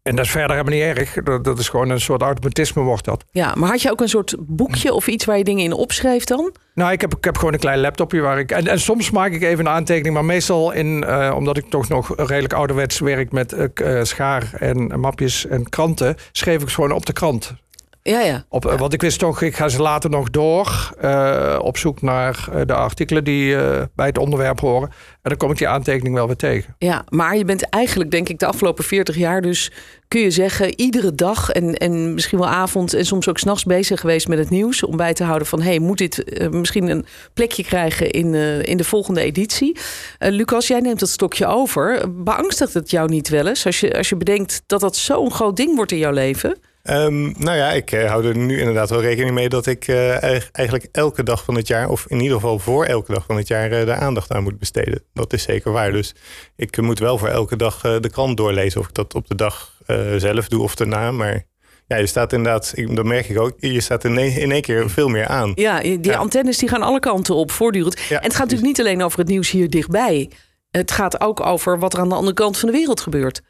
En 0.09 0.15
dat 0.15 0.25
is 0.25 0.31
verder 0.31 0.55
helemaal 0.55 0.73
niet 0.73 0.97
erg. 0.97 1.23
Dat, 1.23 1.43
dat 1.43 1.59
is 1.59 1.69
gewoon 1.69 1.89
een 1.89 2.01
soort 2.01 2.21
automatisme 2.21 2.81
wordt 2.81 3.05
dat. 3.05 3.23
Ja, 3.31 3.53
maar 3.55 3.69
had 3.69 3.81
je 3.81 3.91
ook 3.91 4.01
een 4.01 4.09
soort 4.09 4.35
boekje 4.39 4.93
of 4.93 5.07
iets 5.07 5.25
waar 5.25 5.37
je 5.37 5.43
dingen 5.43 5.63
in 5.63 5.73
opschreef 5.73 6.23
dan? 6.23 6.55
Nou, 6.73 6.91
ik 6.91 7.01
heb, 7.01 7.15
ik 7.15 7.23
heb 7.23 7.37
gewoon 7.37 7.53
een 7.53 7.59
klein 7.59 7.79
laptopje 7.79 8.21
waar 8.21 8.39
ik... 8.39 8.51
En, 8.51 8.67
en 8.67 8.79
soms 8.79 9.11
maak 9.11 9.31
ik 9.31 9.41
even 9.41 9.65
een 9.65 9.71
aantekening, 9.71 10.13
maar 10.13 10.25
meestal 10.25 10.71
in... 10.71 11.03
Uh, 11.07 11.33
omdat 11.35 11.57
ik 11.57 11.65
toch 11.69 11.87
nog 11.87 12.13
redelijk 12.15 12.53
ouderwets 12.53 12.99
werk 12.99 13.31
met 13.31 13.53
uh, 13.53 14.03
schaar 14.03 14.49
en 14.53 14.99
mapjes 14.99 15.47
en 15.47 15.69
kranten... 15.69 16.15
schreef 16.31 16.55
ik 16.55 16.61
het 16.61 16.71
gewoon 16.71 16.91
op 16.91 17.05
de 17.05 17.13
krant. 17.13 17.53
Ja, 18.01 18.19
ja. 18.19 18.45
Op, 18.49 18.63
ja. 18.63 18.77
Want 18.77 18.93
ik 18.93 19.01
wist 19.01 19.19
toch, 19.19 19.41
ik 19.41 19.55
ga 19.55 19.67
ze 19.67 19.81
later 19.81 20.09
nog 20.09 20.29
door 20.29 20.91
uh, 21.03 21.59
op 21.61 21.77
zoek 21.77 22.01
naar 22.01 22.47
uh, 22.53 22.61
de 22.65 22.73
artikelen 22.73 23.23
die 23.23 23.53
uh, 23.53 23.81
bij 23.95 24.05
het 24.05 24.17
onderwerp 24.17 24.59
horen. 24.59 24.89
En 24.89 25.29
dan 25.29 25.37
kom 25.37 25.51
ik 25.51 25.57
die 25.57 25.67
aantekening 25.67 26.15
wel 26.15 26.27
weer 26.27 26.35
tegen. 26.35 26.75
Ja, 26.77 27.05
maar 27.09 27.37
je 27.37 27.45
bent 27.45 27.69
eigenlijk, 27.69 28.11
denk 28.11 28.29
ik, 28.29 28.39
de 28.39 28.45
afgelopen 28.45 28.83
40 28.83 29.15
jaar 29.15 29.41
dus, 29.41 29.71
kun 30.07 30.21
je 30.21 30.31
zeggen, 30.31 30.79
iedere 30.79 31.15
dag 31.15 31.49
en, 31.49 31.73
en 31.75 32.13
misschien 32.13 32.39
wel 32.39 32.47
avond 32.47 32.93
en 32.93 33.05
soms 33.05 33.27
ook 33.29 33.37
s'nachts 33.37 33.63
bezig 33.63 33.99
geweest 33.99 34.27
met 34.27 34.39
het 34.39 34.49
nieuws. 34.49 34.83
Om 34.83 34.97
bij 34.97 35.13
te 35.13 35.23
houden 35.23 35.47
van, 35.47 35.61
hey, 35.61 35.79
moet 35.79 35.97
dit 35.97 36.49
misschien 36.51 36.89
een 36.89 37.05
plekje 37.33 37.63
krijgen 37.63 38.09
in, 38.09 38.33
in 38.65 38.77
de 38.77 38.83
volgende 38.83 39.21
editie? 39.21 39.77
Lucas, 40.19 40.67
jij 40.67 40.79
neemt 40.79 40.99
dat 40.99 41.09
stokje 41.09 41.45
over. 41.45 42.13
Beangstigt 42.23 42.73
het 42.73 42.91
jou 42.91 43.09
niet 43.09 43.29
wel 43.29 43.47
eens 43.47 43.65
als 43.65 43.79
je, 43.79 43.97
als 43.97 44.09
je 44.09 44.15
bedenkt 44.15 44.61
dat 44.65 44.79
dat 44.79 44.95
zo'n 44.95 45.31
groot 45.31 45.57
ding 45.57 45.75
wordt 45.75 45.91
in 45.91 45.97
jouw 45.97 46.11
leven? 46.11 46.57
Um, 46.83 47.33
nou 47.37 47.57
ja, 47.57 47.71
ik 47.71 47.91
uh, 47.91 48.09
hou 48.09 48.27
er 48.27 48.37
nu 48.37 48.59
inderdaad 48.59 48.89
wel 48.89 49.01
rekening 49.01 49.35
mee 49.35 49.49
dat 49.49 49.65
ik 49.65 49.87
uh, 49.87 50.23
eigenlijk 50.51 50.87
elke 50.91 51.23
dag 51.23 51.43
van 51.43 51.55
het 51.55 51.67
jaar, 51.67 51.89
of 51.89 52.05
in 52.07 52.19
ieder 52.19 52.35
geval 52.35 52.59
voor 52.59 52.85
elke 52.85 53.13
dag 53.13 53.25
van 53.25 53.37
het 53.37 53.47
jaar, 53.47 53.71
uh, 53.71 53.85
de 53.85 53.93
aandacht 53.93 54.31
aan 54.31 54.43
moet 54.43 54.59
besteden. 54.59 55.03
Dat 55.13 55.33
is 55.33 55.43
zeker 55.43 55.71
waar. 55.71 55.91
Dus 55.91 56.15
ik 56.55 56.81
moet 56.81 56.99
wel 56.99 57.17
voor 57.17 57.27
elke 57.27 57.55
dag 57.55 57.81
de 57.81 58.09
krant 58.11 58.37
doorlezen. 58.37 58.79
Of 58.79 58.87
ik 58.87 58.93
dat 58.93 59.15
op 59.15 59.27
de 59.27 59.35
dag 59.35 59.77
zelf 60.17 60.47
doe 60.47 60.63
of 60.63 60.75
daarna. 60.75 61.11
Maar 61.11 61.43
ja, 61.87 61.97
je 61.97 62.05
staat 62.05 62.33
inderdaad, 62.33 62.71
ik, 62.75 62.95
dat 62.95 63.05
merk 63.05 63.29
ik 63.29 63.39
ook, 63.39 63.53
je 63.57 63.81
staat 63.81 64.03
in 64.03 64.17
één, 64.17 64.37
in 64.37 64.51
één 64.51 64.61
keer 64.61 64.89
veel 64.89 65.07
meer 65.07 65.27
aan. 65.27 65.51
Ja, 65.55 65.79
die 65.79 66.03
ja. 66.03 66.17
antennes 66.17 66.57
die 66.57 66.69
gaan 66.69 66.81
alle 66.81 66.99
kanten 66.99 67.35
op 67.35 67.51
voortdurend. 67.51 67.99
Ja, 67.99 68.17
en 68.17 68.23
het 68.23 68.35
gaat 68.35 68.49
natuurlijk 68.49 68.67
niet 68.67 68.79
alleen 68.79 69.03
over 69.03 69.19
het 69.19 69.27
nieuws 69.27 69.51
hier 69.51 69.69
dichtbij. 69.69 70.31
Het 70.71 70.91
gaat 70.91 71.21
ook 71.21 71.39
over 71.39 71.79
wat 71.79 71.93
er 71.93 71.99
aan 71.99 72.09
de 72.09 72.15
andere 72.15 72.33
kant 72.33 72.57
van 72.57 72.69
de 72.69 72.77
wereld 72.77 73.01
gebeurt. 73.01 73.41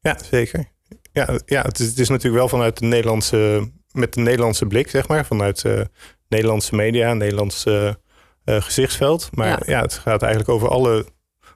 Ja, 0.00 0.18
zeker. 0.30 0.76
Ja, 1.18 1.38
ja 1.46 1.62
het, 1.62 1.78
is, 1.78 1.86
het 1.86 1.98
is 1.98 2.08
natuurlijk 2.08 2.36
wel 2.36 2.48
vanuit 2.48 2.78
de 2.78 2.86
Nederlandse, 2.86 3.70
met 3.92 4.14
de 4.14 4.20
Nederlandse 4.20 4.66
blik, 4.66 4.90
zeg 4.90 5.08
maar. 5.08 5.26
Vanuit 5.26 5.62
uh, 5.66 5.80
Nederlandse 6.28 6.74
media, 6.74 7.14
Nederlands 7.14 7.64
uh, 7.66 7.84
uh, 7.84 7.92
gezichtsveld. 8.44 9.28
Maar 9.32 9.48
ja. 9.48 9.58
ja. 9.66 9.80
het 9.80 9.94
gaat 9.94 10.22
eigenlijk 10.22 10.52
over 10.52 10.68
alle, 10.68 11.06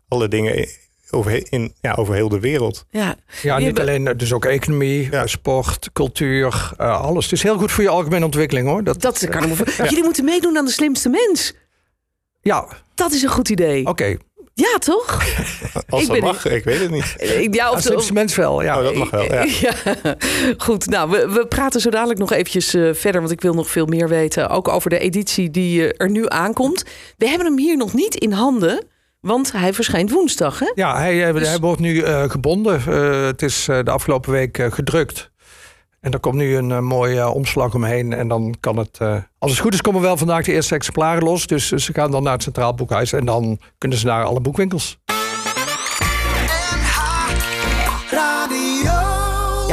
alle 0.09 0.29
dingen 0.29 0.69
over, 1.11 1.53
in, 1.53 1.75
ja, 1.81 1.95
over 1.95 2.15
heel 2.15 2.29
de 2.29 2.41
wereld. 2.41 2.87
Ja, 2.91 3.17
ja 3.43 3.59
niet 3.59 3.81
alleen, 3.81 4.05
dus 4.17 4.33
ook 4.33 4.45
economie, 4.45 5.11
ja. 5.11 5.27
sport, 5.27 5.91
cultuur, 5.93 6.73
uh, 6.81 7.01
alles. 7.01 7.25
Het 7.25 7.33
is 7.33 7.43
heel 7.43 7.59
goed 7.59 7.73
voor 7.73 7.83
je 7.83 7.91
algemene 7.91 8.25
ontwikkeling 8.25 8.69
hoor. 8.69 8.85
Dat, 8.85 9.01
dat 9.01 9.29
kan 9.29 9.51
ik 9.51 9.77
ja. 9.77 9.85
Jullie 9.85 10.05
moeten 10.05 10.25
meedoen 10.25 10.59
aan 10.59 10.65
de 10.65 10.71
slimste 10.71 11.09
mens. 11.09 11.55
Ja. 12.41 12.69
Dat 12.95 13.13
is 13.13 13.23
een 13.23 13.29
goed 13.29 13.49
idee. 13.49 13.81
Oké. 13.81 13.91
Okay. 13.91 14.19
Ja, 14.63 14.79
toch? 14.79 15.23
Als 15.89 16.03
Ik 16.03 16.09
dat 16.09 16.19
mag, 16.21 16.47
ik 16.47 16.65
weet 16.65 16.81
het 16.81 16.91
niet. 16.91 17.15
Ja, 17.51 17.71
of, 17.71 17.81
slimste 17.81 18.13
mens 18.13 18.35
wel, 18.37 18.63
ja. 18.63 18.79
Oh, 18.79 18.85
dat 18.85 18.95
mag 18.95 19.11
wel, 19.11 19.23
ja. 19.23 19.45
Ja, 19.61 19.75
goed. 20.59 20.87
Nou, 20.87 21.11
we, 21.11 21.29
we 21.29 21.47
praten 21.47 21.81
zo 21.81 21.91
dadelijk 21.91 22.19
nog 22.19 22.33
eventjes 22.33 22.75
eh, 22.75 22.89
verder, 22.93 23.21
want 23.21 23.33
ik 23.33 23.41
wil 23.41 23.55
nog 23.55 23.71
veel 23.71 23.87
meer 23.87 24.09
weten. 24.09 24.49
Ook 24.49 24.69
over 24.69 24.91
de 24.91 24.99
editie 24.99 25.51
die 25.51 25.93
eh, 25.93 26.07
er 26.07 26.11
nu 26.11 26.25
aankomt. 26.29 26.85
We 27.17 27.29
hebben 27.29 27.47
hem 27.47 27.59
hier 27.59 27.77
nog 27.77 27.93
niet 27.93 28.15
in 28.15 28.33
handen, 28.33 28.85
want 29.21 29.53
hij 29.53 29.73
verschijnt 29.73 30.11
woensdag, 30.11 30.59
hè? 30.59 30.73
Ja, 30.75 30.97
hij, 30.99 31.27
eh, 31.27 31.35
Dus- 31.35 31.49
hij 31.49 31.59
wordt 31.59 31.81
nu 31.81 32.01
eh, 32.01 32.31
gebonden. 32.31 32.83
Eh, 32.87 33.25
het 33.27 33.43
is 33.43 33.69
eh, 33.69 33.79
de 33.83 33.91
afgelopen 33.91 34.33
week 34.33 34.67
gedrukt. 34.71 35.31
En 36.03 36.13
er 36.13 36.21
komt 36.21 36.35
nu 36.35 36.57
een 36.57 36.73
eh, 36.73 36.79
mooie 36.79 37.21
eh, 37.21 37.35
omslag 37.35 37.75
omheen. 37.75 38.13
En 38.13 38.29
dan 38.29 38.55
kan 38.61 38.77
het... 38.77 38.99
eh, 38.99 39.17
als 39.39 39.51
het 39.51 39.61
goed 39.61 39.75
is 39.75 39.81
komen 39.81 40.01
wel 40.01 40.17
vandaag 40.17 40.45
de 40.45 40.53
eerste 40.53 40.75
exemplaren 40.75 41.23
los. 41.23 41.47
Dus 41.47 41.69
ze 41.69 41.93
gaan 41.93 42.11
dan 42.11 42.23
naar 42.23 42.33
het 42.33 42.43
Centraal 42.43 42.75
Boekhuis. 42.75 43.13
En 43.13 43.25
dan 43.25 43.59
kunnen 43.79 43.99
ze 43.99 44.07
naar 44.07 44.25
alle 44.25 44.41
boekwinkels. 44.41 44.99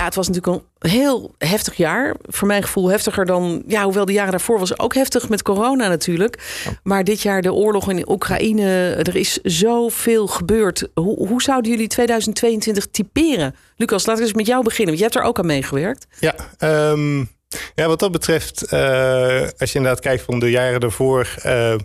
Het 0.10 0.18
was 0.18 0.28
natuurlijk 0.28 0.64
een 0.80 0.90
heel 0.90 1.36
heftig 1.38 1.76
jaar. 1.76 2.16
Voor 2.22 2.48
mijn 2.48 2.64
gevoel 2.64 2.90
heftiger 2.90 3.26
dan... 3.26 3.64
Ja, 3.68 3.84
hoewel 3.84 4.06
de 4.06 4.12
jaren 4.12 4.32
daarvoor 4.32 4.60
was 4.60 4.80
ook 4.80 4.94
heftig 4.94 5.30
met 5.30 5.42
corona 5.42 5.88
natuurlijk. 5.88 6.64
Maar 6.84 7.04
dit 7.04 7.22
jaar 7.22 7.42
de 7.42 7.54
oorlog 7.54 7.90
in 7.90 8.10
Oekraïne. 8.10 8.94
Er 8.94 9.16
is 9.16 9.40
zoveel 9.44 10.28
gebeurd. 10.28 10.90
Hoe, 10.94 11.28
hoe 11.28 11.42
zouden 11.42 11.72
jullie 11.72 11.88
2022 11.88 12.88
typeren? 12.92 13.56
Lucas, 13.76 14.06
laten 14.06 14.22
we 14.22 14.28
eens 14.28 14.38
met 14.38 14.48
jou 14.48 14.64
beginnen. 14.64 14.96
Want 14.96 14.98
jij 14.98 15.08
hebt 15.08 15.20
er 15.20 15.30
ook 15.30 15.40
aan 15.40 15.46
meegewerkt. 15.46 16.08
Ja, 16.20 16.36
ehm, 16.58 17.20
ja 17.76 17.88
wat 17.88 18.00
dat 18.00 18.12
betreft, 18.12 18.62
eh, 18.62 19.42
als 19.58 19.72
je 19.72 19.78
inderdaad 19.78 20.00
kijkt 20.00 20.24
van 20.24 20.40
de 20.40 20.50
jaren 20.50 20.80
daarvoor, 20.80 21.36
eh, 21.42 21.74
eh, 21.74 21.80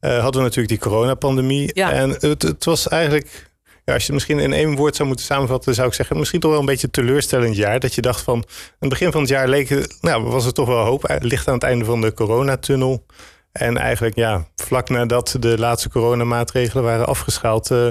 hadden 0.00 0.40
we 0.42 0.46
natuurlijk 0.48 0.68
die 0.68 0.90
coronapandemie. 0.90 1.70
Ja. 1.74 1.92
En 1.92 2.10
het, 2.10 2.42
het 2.42 2.64
was 2.64 2.88
eigenlijk, 2.88 3.47
ja, 3.88 3.94
als 3.94 4.06
je 4.06 4.12
het 4.12 4.26
misschien 4.26 4.38
in 4.38 4.52
één 4.52 4.76
woord 4.76 4.96
zou 4.96 5.08
moeten 5.08 5.26
samenvatten, 5.26 5.74
zou 5.74 5.88
ik 5.88 5.94
zeggen, 5.94 6.18
misschien 6.18 6.40
toch 6.40 6.50
wel 6.50 6.60
een 6.60 6.66
beetje 6.66 6.90
teleurstellend 6.90 7.56
jaar. 7.56 7.80
Dat 7.80 7.94
je 7.94 8.00
dacht 8.00 8.22
van, 8.22 8.34
aan 8.34 8.44
het 8.78 8.88
begin 8.88 9.12
van 9.12 9.20
het 9.20 9.30
jaar 9.30 9.48
leek, 9.48 9.96
nou, 10.00 10.22
was 10.22 10.46
er 10.46 10.52
toch 10.52 10.66
wel 10.66 10.84
hoop. 10.84 11.04
Eh, 11.04 11.16
Licht 11.20 11.48
aan 11.48 11.54
het 11.54 11.62
einde 11.62 11.84
van 11.84 12.00
de 12.00 12.14
coronatunnel. 12.14 13.04
En 13.52 13.76
eigenlijk, 13.76 14.16
ja, 14.16 14.46
vlak 14.56 14.88
nadat 14.88 15.36
de 15.40 15.58
laatste 15.58 15.88
coronamaatregelen 15.88 16.84
waren 16.84 17.06
afgeschaald, 17.06 17.70
eh, 17.70 17.86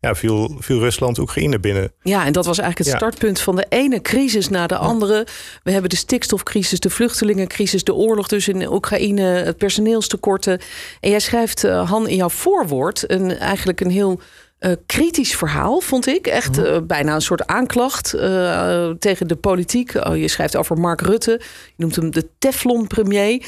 ja, 0.00 0.14
viel, 0.14 0.56
viel 0.58 0.78
Rusland 0.78 1.18
Oekraïne 1.18 1.60
binnen. 1.60 1.92
Ja, 2.02 2.24
en 2.26 2.32
dat 2.32 2.46
was 2.46 2.58
eigenlijk 2.58 2.90
het 2.90 3.00
Ja. 3.00 3.06
startpunt 3.06 3.40
van 3.40 3.56
de 3.56 3.66
ene 3.68 4.00
crisis 4.00 4.48
na 4.48 4.66
de 4.66 4.76
andere. 4.76 5.26
We 5.62 5.70
hebben 5.70 5.90
de 5.90 5.96
stikstofcrisis, 5.96 6.80
de 6.80 6.90
vluchtelingencrisis, 6.90 7.84
de 7.84 7.94
oorlog 7.94 8.28
dus 8.28 8.48
in 8.48 8.72
Oekraïne, 8.72 9.22
het 9.22 9.56
personeelstekorten. 9.56 10.60
En 11.00 11.10
jij 11.10 11.20
schrijft, 11.20 11.64
eh, 11.64 11.90
Han, 11.90 12.08
in 12.08 12.16
jouw 12.16 12.28
voorwoord 12.30 13.10
een, 13.10 13.38
eigenlijk 13.38 13.80
een 13.80 13.90
heel 13.90 14.20
eh, 14.58 14.72
kritisch 14.86 15.36
verhaal, 15.36 15.80
vond 15.80 16.06
ik. 16.06 16.26
Echt 16.26 16.58
eh, 16.58 16.78
bijna 16.82 17.14
een 17.14 17.20
soort 17.20 17.46
aanklacht 17.46 18.14
eh, 18.14 18.90
tegen 18.90 19.28
de 19.28 19.36
politiek. 19.36 19.94
Oh, 19.94 20.16
je 20.16 20.28
schrijft 20.28 20.56
over 20.56 20.78
Mark 20.78 21.00
Rutte. 21.00 21.40
Je 21.40 21.74
noemt 21.76 21.96
hem 21.96 22.10
de 22.10 22.28
Teflon-premier. 22.38 23.46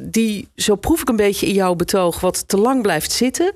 die, 0.00 0.48
zo 0.56 0.76
proef 0.76 1.00
ik 1.00 1.08
een 1.08 1.16
beetje 1.16 1.46
in 1.46 1.54
jouw 1.54 1.74
betoog, 1.74 2.20
wat 2.20 2.48
te 2.48 2.56
lang 2.56 2.82
blijft 2.82 3.12
zitten. 3.12 3.52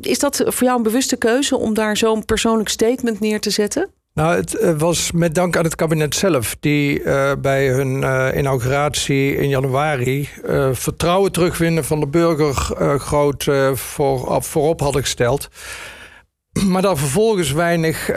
Is 0.00 0.18
dat 0.18 0.42
voor 0.46 0.66
jou 0.66 0.76
een 0.76 0.82
bewuste 0.82 1.16
keuze 1.16 1.56
om 1.56 1.74
daar 1.74 1.96
zo'n 1.96 2.24
persoonlijk 2.24 2.68
statement 2.68 3.20
neer 3.20 3.40
te 3.40 3.50
zetten? 3.50 3.90
Nou, 4.16 4.36
het 4.36 4.54
eh, 4.54 4.78
was 4.78 5.12
met 5.12 5.34
dank 5.34 5.56
aan 5.56 5.64
het 5.64 5.74
kabinet 5.74 6.14
zelf, 6.14 6.56
die 6.60 7.02
eh, 7.02 7.32
bij 7.38 7.68
hun 7.68 8.02
eh, 8.02 8.28
inauguratie 8.36 9.36
in 9.36 9.48
januari 9.48 10.28
vertrouwen 10.72 11.32
terugwinnen 11.32 11.84
van 11.84 12.00
de 12.00 12.06
burger 12.06 12.54
groot 13.00 13.48
voor, 13.74 14.26
op- 14.26 14.44
voorop 14.44 14.80
hadden 14.80 15.02
gesteld. 15.02 15.48
Maar 16.70 16.82
daar 16.82 16.96
vervolgens 16.96 17.52
weinig 17.52 18.12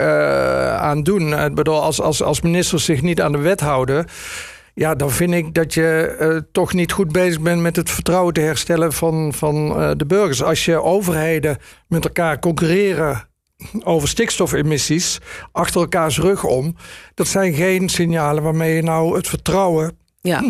aan 0.76 1.02
doen. 1.02 1.34
Ik 1.34 1.54
bedoel, 1.54 1.82
als, 1.82 2.00
als, 2.00 2.22
als 2.22 2.40
ministers 2.40 2.84
zich 2.84 3.02
niet 3.02 3.20
aan 3.20 3.32
de 3.32 3.38
wet 3.38 3.60
houden. 3.60 4.06
Ja, 4.74 4.94
dan 4.94 5.10
vind 5.10 5.34
ik 5.34 5.54
dat 5.54 5.74
je 5.74 6.44
toch 6.52 6.72
niet 6.72 6.92
goed 6.92 7.12
bezig 7.12 7.40
bent 7.40 7.60
met 7.60 7.76
het 7.76 7.90
vertrouwen 7.90 8.34
te 8.34 8.40
herstellen 8.40 8.92
van, 8.92 9.32
van 9.32 9.68
de 9.96 10.06
burgers. 10.06 10.42
Als 10.42 10.64
je 10.64 10.82
overheden 10.82 11.56
met 11.88 12.04
elkaar 12.04 12.38
concurreren 12.38 13.29
over 13.84 14.08
stikstofemissies 14.08 15.18
achter 15.52 15.80
elkaars 15.80 16.18
rug 16.18 16.44
om. 16.44 16.76
Dat 17.14 17.26
zijn 17.28 17.54
geen 17.54 17.88
signalen 17.88 18.42
waarmee 18.42 18.74
je 18.74 18.82
nou 18.82 19.16
het 19.16 19.28
vertrouwen 19.28 19.96
Ja. 20.20 20.42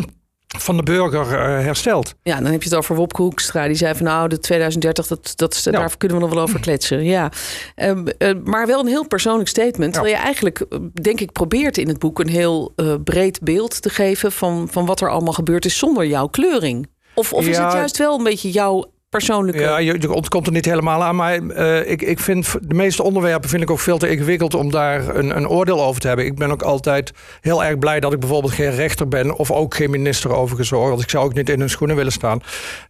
van 0.58 0.76
de 0.76 0.82
burger 0.82 1.20
eh, 1.38 1.64
herstelt. 1.64 2.14
ja, 2.22 2.40
dan 2.40 2.52
heb 2.52 2.62
je 2.62 2.68
het 2.68 2.78
over 2.78 2.94
Wopke 2.96 3.22
Hoekstra. 3.22 3.66
Die 3.66 3.76
zei 3.76 3.94
van 3.94 4.04
nou, 4.06 4.28
de 4.28 4.38
2030, 4.38 5.06
dat, 5.06 5.32
dat, 5.36 5.60
Ja. 5.64 5.70
daar 5.70 5.96
kunnen 5.96 6.16
we 6.18 6.24
nog 6.24 6.34
wel 6.34 6.42
over 6.42 6.60
kletsen. 6.60 7.04
Ja. 7.04 7.32
Ehm, 7.74 8.06
eh, 8.18 8.34
maar 8.44 8.66
wel 8.66 8.80
een 8.80 8.86
heel 8.86 9.06
persoonlijk 9.06 9.48
statement. 9.48 9.92
Terwijl 9.92 10.14
je 10.14 10.20
eigenlijk, 10.20 10.60
eh, 10.60 10.78
denk 11.02 11.20
ik, 11.20 11.32
probeert 11.32 11.78
in 11.78 11.88
het 11.88 11.98
boek... 11.98 12.18
een 12.18 12.28
heel 12.28 12.74
breed 13.04 13.40
beeld 13.40 13.82
te 13.82 13.88
geven 13.90 14.32
van, 14.32 14.68
van 14.70 14.86
wat 14.86 15.00
er 15.00 15.10
allemaal 15.10 15.32
gebeurd 15.32 15.64
is... 15.64 15.78
zonder 15.78 16.06
jouw 16.06 16.26
kleuring. 16.26 16.88
Of, 17.14 17.32
of 17.32 17.46
is 17.46 17.56
Ja. 17.56 17.64
het 17.64 17.72
juist 17.72 17.96
wel 17.98 18.18
een 18.18 18.24
beetje 18.24 18.50
jouw 18.50 18.84
persoonlijke... 19.10 19.60
Ja, 19.60 19.78
je, 19.78 19.96
je 20.00 20.12
ontkomt 20.12 20.46
er 20.46 20.52
niet 20.52 20.64
helemaal 20.64 21.02
aan. 21.02 21.16
Maar 21.16 21.48
eh, 21.48 21.90
ik, 21.90 22.02
ik 22.02 22.18
vind 22.20 22.52
de 22.68 22.74
meeste 22.74 23.02
onderwerpen 23.02 23.48
vind 23.48 23.62
ik 23.62 23.70
ook 23.70 23.78
veel 23.80 23.98
te 23.98 24.08
ingewikkeld 24.10 24.54
om 24.54 24.70
daar 24.70 25.16
een, 25.16 25.36
een 25.36 25.48
oordeel 25.48 25.82
over 25.84 26.00
te 26.00 26.06
hebben. 26.06 26.24
Ik 26.26 26.34
ben 26.36 26.50
ook 26.50 26.62
altijd 26.62 27.12
heel 27.40 27.64
erg 27.64 27.78
blij 27.78 28.00
dat 28.00 28.12
ik 28.12 28.20
bijvoorbeeld 28.20 28.52
geen 28.52 28.70
rechter 28.74 29.08
ben. 29.08 29.36
Of 29.36 29.50
ook 29.50 29.74
geen 29.74 29.90
minister 29.90 30.32
overigens 30.34 30.70
hoor. 30.70 30.88
Want 30.88 31.02
ik 31.02 31.10
zou 31.10 31.24
ook 31.24 31.34
niet 31.34 31.48
in 31.48 31.58
hun 31.58 31.70
schoenen 31.70 31.96
willen 31.96 32.12
staan. 32.12 32.40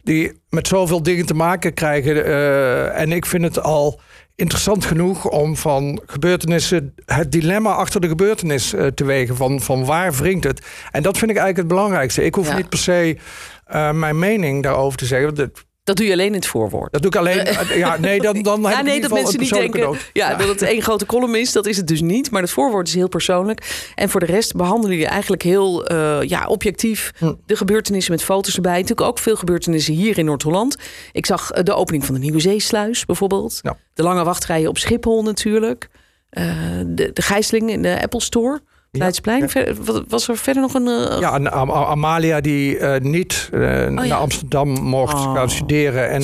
Die 0.03 0.41
met 0.49 0.67
zoveel 0.67 1.03
dingen 1.03 1.25
te 1.25 1.33
maken 1.33 1.73
krijgen. 1.73 2.25
eh, 2.25 2.99
en 3.01 3.11
ik 3.11 3.25
vind 3.25 3.43
het 3.43 3.61
al 3.61 3.99
interessant 4.35 4.85
genoeg 4.85 5.25
om 5.29 5.57
van 5.57 6.01
gebeurtenissen 6.05 6.93
het 7.05 7.31
dilemma 7.31 7.73
achter 7.73 8.01
de 8.01 8.07
gebeurtenis 8.07 8.73
eh, 8.73 8.85
te 8.87 9.05
wegen. 9.05 9.35
Van, 9.35 9.61
van 9.61 9.85
waar 9.85 10.13
wringt 10.13 10.43
het? 10.43 10.65
En 10.91 11.01
dat 11.03 11.17
vind 11.17 11.31
ik 11.31 11.37
eigenlijk 11.37 11.57
het 11.57 11.77
belangrijkste. 11.77 12.23
Ik 12.23 12.35
hoef 12.35 12.47
Ja. 12.47 12.55
niet 12.55 12.69
per 12.69 12.79
se 12.79 13.17
mijn 13.93 14.19
mening 14.19 14.63
daarover 14.63 14.97
te 14.97 15.05
zeggen. 15.05 15.35
want 15.35 15.37
Dat, 15.37 15.65
Dat 15.83 15.97
doe 15.97 16.05
je 16.05 16.11
alleen 16.11 16.27
in 16.27 16.33
het 16.33 16.47
voorwoord. 16.47 16.91
dat 16.91 17.01
doe 17.01 17.11
ik 17.11 17.17
alleen. 17.17 17.47
ja, 17.77 17.97
nee, 17.97 18.21
dan, 18.21 18.41
dan 18.41 18.63
heb 18.63 18.73
Ja, 18.73 18.79
ik 18.79 18.85
nee, 18.85 18.95
in 18.95 19.01
dat 19.01 19.11
mensen 19.11 19.39
niet 19.39 19.53
denken 19.53 19.97
ja, 20.13 20.35
dat 20.35 20.47
het 20.47 20.61
één 20.61 20.81
grote 20.81 21.05
column 21.05 21.35
is. 21.35 21.51
Dat 21.51 21.65
is 21.65 21.77
het 21.77 21.87
dus 21.87 22.01
niet. 22.01 22.31
Maar 22.31 22.41
het 22.41 22.51
voorwoord 22.51 22.87
is 22.87 22.93
heel 22.93 23.07
persoonlijk. 23.07 23.89
En 23.95 24.09
voor 24.09 24.19
de 24.19 24.25
rest 24.25 24.55
behandelen 24.55 24.97
je 24.97 25.05
eigenlijk 25.05 25.41
heel 25.41 25.85
eh, 25.85 26.21
ja, 26.21 26.45
objectief 26.47 27.11
Hm. 27.17 27.33
de 27.45 27.55
gebeurtenissen 27.55 28.11
met 28.11 28.23
foto's 28.23 28.55
erbij. 28.55 28.71
Natuurlijk 28.71 29.07
ook 29.07 29.19
veel 29.19 29.35
gebeurtenissen 29.35 29.93
hier 29.93 30.17
in 30.17 30.25
Noord-Holland. 30.25 30.75
Ik 31.11 31.25
zag 31.25 31.51
eh, 31.51 31.63
de 31.63 31.73
opening 31.73 32.05
van 32.05 32.13
de 32.13 32.19
Nieuwe 32.19 32.39
Zeesluis 32.39 33.05
bijvoorbeeld. 33.05 33.59
Ja. 33.61 33.77
De 33.93 34.03
lange 34.03 34.23
wachtrijen 34.23 34.69
op 34.69 34.77
Schiphol 34.77 35.23
natuurlijk. 35.23 35.89
Eh, 36.29 36.45
de, 36.85 37.09
de 37.13 37.21
gijzeling 37.21 37.69
in 37.69 37.81
de 37.81 38.01
Apple 38.01 38.21
Store. 38.21 38.61
Leidsplein. 38.91 39.49
Ver- 39.49 39.75
wat- 39.83 40.03
Was 40.07 40.27
er 40.27 40.37
verder 40.37 40.61
nog 40.61 40.73
een... 40.73 40.87
eh, 40.87 41.19
Ja, 41.19 41.33
en 41.33 41.51
Am- 41.51 41.69
Am- 41.71 41.85
Amalia 41.85 42.41
die 42.41 42.77
eh, 42.77 43.01
niet 43.01 43.49
eh, 43.53 43.59
naar 43.87 44.13
Amsterdam 44.13 44.69
mocht 44.69 45.13
Oh, 45.13 45.33
gaan 45.33 45.49
studeren. 45.49 46.09
En 46.09 46.23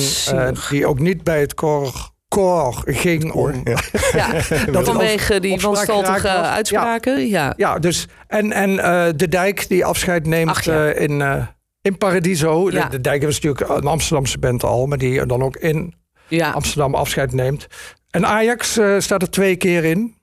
die 0.70 0.86
ook 0.86 0.98
niet 0.98 1.24
bij 1.24 1.40
het 1.40 1.54
koor, 1.54 2.10
koor 2.28 2.82
ging 2.84 3.32
om. 3.32 3.60
Ja. 3.64 3.78
ja, 4.12 4.32
Dat 4.72 4.84
vanwege 4.84 5.40
die 5.40 5.60
wanstaltige 5.60 6.28
uitspraken. 6.28 7.28
Ja. 7.28 7.52
Ja, 7.56 7.78
dus. 7.78 8.06
En, 8.26 8.52
en 8.52 8.78
eh, 8.78 9.06
de 9.16 9.28
dijk 9.28 9.68
die 9.68 9.84
afscheid 9.84 10.26
neemt 10.26 10.50
Ach, 10.50 10.64
ja. 10.64 10.84
in, 10.90 11.46
in 11.82 11.98
Paradiso. 11.98 12.70
Ja. 12.70 12.84
De, 12.84 12.88
de 12.90 13.00
dijk 13.00 13.22
was 13.24 13.40
natuurlijk 13.40 13.70
een 13.80 13.86
Amsterdamse 13.90 14.38
band 14.38 14.64
al, 14.64 14.86
maar 14.86 14.98
die 14.98 15.26
dan 15.26 15.42
ook 15.42 15.56
in 15.56 15.94
Ja. 16.28 16.50
Amsterdam 16.50 16.94
afscheid 16.94 17.32
neemt. 17.32 17.66
En 18.10 18.26
Ajax 18.26 18.72
staat 18.98 19.22
er 19.22 19.30
twee 19.30 19.56
keer 19.56 19.84
in. 19.84 20.16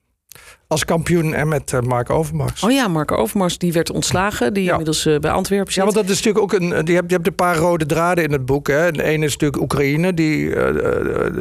Als 0.68 0.84
kampioen 0.84 1.34
en 1.34 1.48
met 1.48 1.72
eh, 1.72 1.80
Mark 1.80 2.10
Overmars. 2.10 2.62
Oh 2.62 2.70
ja, 2.70 2.88
Marco 2.88 3.16
Overmars 3.16 3.58
die 3.58 3.72
werd 3.72 3.90
ontslagen. 3.90 4.54
Die 4.54 4.64
Ja. 4.64 4.70
inmiddels 4.70 5.06
eh, 5.06 5.18
bij 5.18 5.30
Antwerpen 5.30 5.72
zit. 5.72 5.74
Ja, 5.74 5.82
want 5.82 5.94
dat 5.94 6.04
is 6.16 6.22
natuurlijk 6.22 6.44
ook 6.44 6.60
een. 6.60 6.86
Je 6.86 6.94
hebt, 6.94 7.10
je 7.10 7.14
hebt 7.14 7.26
een 7.26 7.34
paar 7.34 7.56
rode 7.56 7.86
draden 7.86 8.24
in 8.24 8.32
het 8.32 8.46
boek. 8.46 8.68
Hè. 8.68 8.92
De 8.92 9.02
ene 9.02 9.24
is 9.24 9.32
natuurlijk 9.32 9.62
Oekraïne, 9.62 10.14
die, 10.14 10.54
eh, 10.54 10.74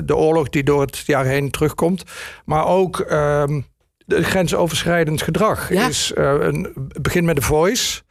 de, 0.06 0.16
oorlog 0.16 0.50
die 0.50 0.64
door 0.64 0.82
het 0.82 1.04
jaar 1.06 1.26
heen 1.26 1.52
terugkomt. 1.52 2.04
Maar 2.46 2.66
ook 2.68 3.00
ehm 3.00 3.62
de 4.06 4.24
grensoverschrijdend 4.24 5.22
gedrag. 5.22 5.74
Ja. 5.74 5.88
Is, 5.88 6.14
eh, 6.14 6.34
een, 6.40 6.64
het 6.88 7.02
begint 7.02 7.26
met 7.26 7.36
de 7.36 7.42
Voice. 7.42 8.02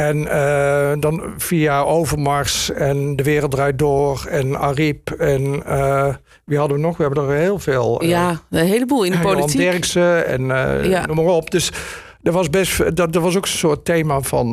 En 0.00 0.26
eh, 0.30 0.92
dan 1.00 1.22
via 1.36 1.80
Overmars 1.82 2.70
en 2.72 3.16
De 3.16 3.22
Wereld 3.22 3.50
Draait 3.50 3.78
Door 3.78 4.26
en 4.28 4.58
Ariep. 4.58 5.10
En 5.10 5.62
eh, 5.66 6.14
wie 6.44 6.58
hadden 6.58 6.76
we 6.76 6.82
nog? 6.82 6.96
We 6.96 7.02
hebben 7.02 7.24
er 7.24 7.30
heel 7.36 7.58
veel. 7.58 8.00
eh, 8.00 8.08
Ja, 8.08 8.40
een 8.50 8.66
heleboel 8.66 9.04
in 9.04 9.10
de 9.12 9.18
politiek. 9.18 9.60
Derksen 9.60 10.26
en 10.26 10.46
Ja. 10.88 11.06
noem 11.06 11.16
maar 11.16 11.24
op. 11.34 11.50
Dus 11.50 11.72
er 12.22 12.32
was 12.32 12.50
best, 12.50 12.96
dat, 12.96 13.14
er 13.14 13.20
was 13.20 13.36
ook 13.36 13.42
een 13.42 13.48
soort 13.50 13.84
thema 13.84 14.20
van. 14.20 14.48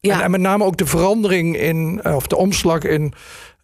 Ja. 0.00 0.14
en, 0.18 0.20
en 0.24 0.30
met 0.30 0.40
name 0.40 0.64
ook 0.64 0.76
de 0.76 0.86
verandering 0.86 1.56
in, 1.58 2.00
of 2.04 2.26
de 2.26 2.36
omslag 2.36 2.82
in. 2.82 3.12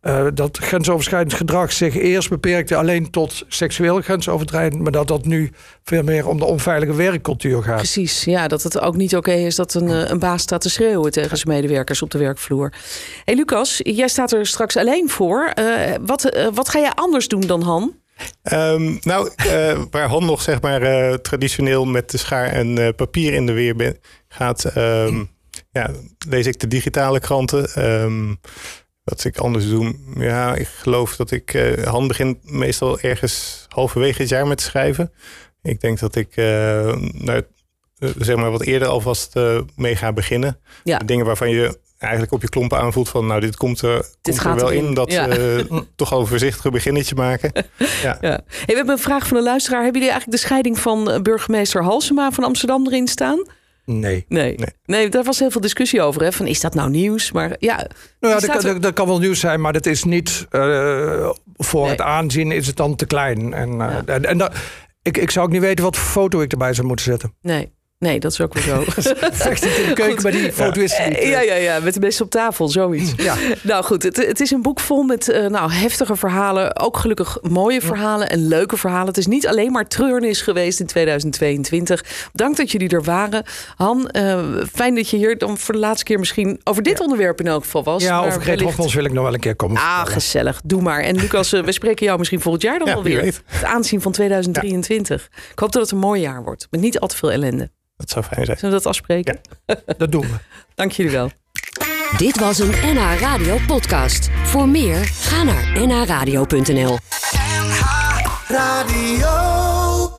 Eh, 0.02 0.26
dat 0.34 0.58
grensoverschrijdend 0.58 1.34
gedrag 1.34 1.72
zich 1.72 1.96
eerst 1.96 2.28
beperkte 2.28 2.76
alleen 2.76 3.10
tot 3.10 3.44
seksueel 3.48 4.00
grensoverschrijdend, 4.00 4.82
maar 4.82 4.92
dat 4.92 5.08
dat 5.08 5.24
nu 5.24 5.50
veel 5.82 6.02
meer 6.02 6.28
om 6.28 6.38
de 6.38 6.44
onveilige 6.44 6.94
werkcultuur 6.94 7.62
gaat. 7.62 7.76
Precies, 7.76 8.24
ja, 8.24 8.48
dat 8.48 8.62
het 8.62 8.80
ook 8.80 8.96
niet 8.96 9.16
oké 9.16 9.32
is 9.32 9.56
dat 9.56 9.74
een, 9.74 9.88
eh, 9.88 10.08
een 10.08 10.18
baas 10.18 10.42
staat 10.42 10.60
te 10.60 10.70
schreeuwen 10.70 11.10
tegen 11.10 11.36
zijn 11.36 11.54
medewerkers 11.54 12.02
op 12.02 12.10
de 12.10 12.18
werkvloer. 12.18 12.72
hey 13.24 13.34
Lucas, 13.34 13.80
jij 13.82 14.08
staat 14.08 14.32
er 14.32 14.46
straks 14.46 14.76
alleen 14.76 15.10
voor. 15.10 15.46
Eh, 15.54 15.94
wat, 16.00 16.48
wat 16.54 16.68
ga 16.68 16.78
jij 16.78 16.92
anders 16.94 17.28
doen 17.28 17.40
dan 17.40 17.62
Han? 17.62 18.00
Ehm, 18.42 18.96
nou, 19.00 19.30
uh, 19.46 19.78
waar 19.90 20.08
Han 20.08 20.24
nog 20.24 20.42
zeg 20.42 20.60
maar 20.60 20.82
uh, 20.82 21.14
traditioneel 21.14 21.84
met 21.84 22.10
de 22.10 22.18
schaar 22.18 22.46
en 22.46 22.78
uh, 22.78 22.88
papier 22.96 23.32
in 23.32 23.46
de 23.46 23.52
weer 23.52 23.76
ben, 23.76 23.98
gaat, 24.28 24.76
um, 24.76 25.30
ja, 25.70 25.90
lees 26.28 26.46
ik 26.46 26.60
de 26.60 26.68
digitale 26.68 27.20
kranten. 27.20 27.84
Um, 28.02 28.40
wat 29.04 29.24
ik 29.24 29.38
anders 29.38 29.68
doe, 29.68 29.96
ja, 30.16 30.54
ik 30.54 30.66
geloof 30.66 31.16
dat 31.16 31.30
ik. 31.30 31.54
Uh, 31.54 31.84
Han 31.84 32.08
begint 32.08 32.50
meestal 32.50 33.00
ergens 33.00 33.66
halverwege 33.68 34.20
het 34.20 34.30
jaar 34.30 34.46
met 34.46 34.60
schrijven. 34.60 35.12
Ik 35.62 35.80
denk 35.80 35.98
dat 35.98 36.16
ik 36.16 36.36
nou, 37.12 37.42
zeg 38.18 38.36
maar 38.36 38.50
wat 38.50 38.62
eerder 38.62 38.88
alvast 38.88 39.34
mee 39.76 39.96
ga 39.96 40.12
beginnen. 40.12 40.60
Ja. 40.84 40.98
Dingen 40.98 41.26
waarvan 41.26 41.50
je 41.50 41.80
eigenlijk 42.02 42.32
op 42.32 42.42
je 42.42 42.48
klompen 42.48 42.78
aanvoelt 42.78 43.08
van 43.08 43.26
nou 43.26 43.40
dit 43.40 43.56
komt 43.56 43.80
er, 43.80 44.06
dit 44.22 44.40
komt 44.42 44.54
er 44.54 44.60
wel 44.60 44.70
in, 44.70 44.94
dat 44.94 45.12
ja. 45.12 45.38
uh, 45.38 45.64
toch 45.96 46.12
al 46.12 46.20
een 46.20 46.26
voorzichtige 46.26 46.70
beginnetje 46.70 47.14
maken. 47.14 47.52
ja. 48.02 48.18
ja. 48.20 48.40
Hey, 48.46 48.64
we 48.66 48.74
hebben 48.74 48.94
een 48.94 48.98
vraag 48.98 49.26
van 49.26 49.36
de 49.36 49.42
luisteraar. 49.42 49.82
Hebben 49.82 50.00
jullie 50.00 50.14
eigenlijk 50.14 50.40
de 50.40 50.46
scheiding 50.46 50.78
van 50.78 51.10
eh, 51.10 51.20
burgemeester 51.20 51.82
Halsema 51.82 52.30
van 52.30 52.44
Amsterdam 52.44 52.86
erin 52.86 53.08
staan? 53.08 53.46
Nee. 53.84 54.24
nee. 54.28 54.54
Nee. 54.56 54.68
nee. 54.84 55.08
daar 55.08 55.24
was 55.24 55.38
heel 55.38 55.50
veel 55.50 55.60
discussie 55.60 56.02
over. 56.02 56.22
Hè? 56.22 56.32
Van, 56.32 56.46
is 56.46 56.60
dat 56.60 56.74
nou 56.74 56.90
nieuws? 56.90 57.32
Maar 57.32 57.56
ja, 57.58 57.76
nou 58.20 58.34
ja 58.34 58.40
dat, 58.40 58.62
kan, 58.62 58.80
dat, 58.80 58.92
kan 58.92 59.06
wel 59.06 59.18
nieuws 59.18 59.40
zijn, 59.40 59.60
maar 59.60 59.72
dat 59.72 59.86
is 59.86 60.04
niet 60.04 60.46
uh, 60.50 61.30
voor 61.56 61.82
nee. 61.82 61.90
het 61.90 62.00
aanzien 62.00 62.52
is 62.52 62.66
het 62.66 62.76
dan 62.76 62.96
te 62.96 63.06
klein. 63.06 63.54
En, 63.54 63.70
uh, 63.70 63.76
ja. 63.76 64.02
en, 64.04 64.24
en 64.24 64.38
dat, 64.38 64.54
ik, 65.02 65.16
ik 65.16 65.30
zou 65.30 65.46
ook 65.46 65.52
niet 65.52 65.60
weten 65.60 65.84
wat 65.84 65.96
foto 65.96 66.40
ik 66.40 66.52
erbij 66.52 66.74
zou 66.74 66.86
moeten 66.86 67.04
zetten. 67.04 67.34
Nee. 67.40 67.72
Nee, 68.02 68.20
dat 68.20 68.32
is 68.32 68.40
ook 68.40 68.54
weer 68.54 68.62
zo. 68.62 68.82
Vecht 69.32 69.64
in 69.64 69.88
de 69.88 69.92
keuken, 69.94 70.22
maar 70.22 70.32
die 70.32 70.52
foto 70.52 70.80
is 70.80 70.98
niet. 71.08 71.22
Ja, 71.22 71.40
ja, 71.40 71.54
ja, 71.54 71.80
met 71.80 71.94
de 71.94 72.00
mensen 72.00 72.24
op 72.24 72.30
tafel, 72.30 72.68
zoiets. 72.68 73.12
Ja. 73.22 73.36
Nou 73.62 73.84
goed, 73.84 74.02
het, 74.02 74.16
het 74.16 74.40
is 74.40 74.50
een 74.50 74.62
boek 74.62 74.80
vol 74.80 75.02
met 75.02 75.28
uh, 75.28 75.46
nou, 75.46 75.72
heftige 75.72 76.16
verhalen. 76.16 76.80
Ook 76.80 76.96
gelukkig 76.96 77.38
mooie 77.42 77.80
verhalen 77.80 78.30
en 78.30 78.48
leuke 78.48 78.76
verhalen. 78.76 79.06
Het 79.06 79.16
is 79.16 79.26
niet 79.26 79.46
alleen 79.46 79.72
maar 79.72 79.88
treurnis 79.88 80.42
geweest 80.42 80.80
in 80.80 80.86
2022. 80.86 82.04
Dank 82.32 82.56
dat 82.56 82.70
jullie 82.70 82.88
er 82.88 83.02
waren. 83.02 83.44
Han, 83.76 84.10
uh, 84.16 84.38
fijn 84.72 84.94
dat 84.94 85.08
je 85.08 85.16
hier 85.16 85.38
dan 85.38 85.58
voor 85.58 85.74
de 85.74 85.80
laatste 85.80 86.04
keer 86.04 86.18
misschien 86.18 86.60
over 86.64 86.82
dit 86.82 86.98
ja. 86.98 87.04
onderwerp 87.04 87.40
in 87.40 87.46
elk 87.46 87.62
geval 87.62 87.82
was. 87.82 88.02
Ja, 88.02 88.18
over 88.18 88.40
Greet 88.40 88.60
wellicht... 88.60 88.94
wil 88.94 89.04
ik 89.04 89.12
nog 89.12 89.24
wel 89.24 89.34
een 89.34 89.40
keer 89.40 89.56
komen. 89.56 89.76
Ah, 89.76 90.06
gezellig. 90.06 90.60
Doe 90.64 90.82
maar. 90.82 91.00
En 91.00 91.16
Lucas, 91.16 91.50
we 91.50 91.72
spreken 91.72 92.06
jou 92.06 92.18
misschien 92.18 92.40
volgend 92.40 92.62
jaar 92.62 92.78
dan 92.78 92.88
ja, 92.88 92.94
alweer. 92.94 93.24
Het 93.24 93.64
aanzien 93.64 94.00
van 94.00 94.12
2023. 94.12 95.28
Ik 95.52 95.58
hoop 95.58 95.72
dat 95.72 95.82
het 95.82 95.90
een 95.90 95.98
mooi 95.98 96.20
jaar 96.20 96.42
wordt. 96.42 96.66
Met 96.70 96.80
niet 96.80 97.00
al 97.00 97.08
te 97.08 97.16
veel 97.16 97.32
ellende. 97.32 97.70
Dat 98.02 98.10
zou 98.10 98.24
fijn 98.24 98.44
zijn. 98.46 98.58
Zullen 98.58 98.74
we 98.74 98.82
dat 98.82 98.90
afspreken? 98.92 99.40
Ja, 99.66 99.76
dat 99.96 100.12
doen 100.12 100.22
we. 100.22 100.36
Dank 100.74 100.92
jullie 100.92 101.12
wel. 101.12 101.30
Dit 102.16 102.38
was 102.38 102.58
een 102.58 102.70
NH 102.70 103.20
Radio 103.20 103.58
podcast. 103.66 104.30
Voor 104.44 104.68
meer, 104.68 105.04
ga 105.04 105.42
naar 105.42 105.86
nhradio.nl 105.86 106.98
NH 106.98 107.80
Radio 108.48 109.71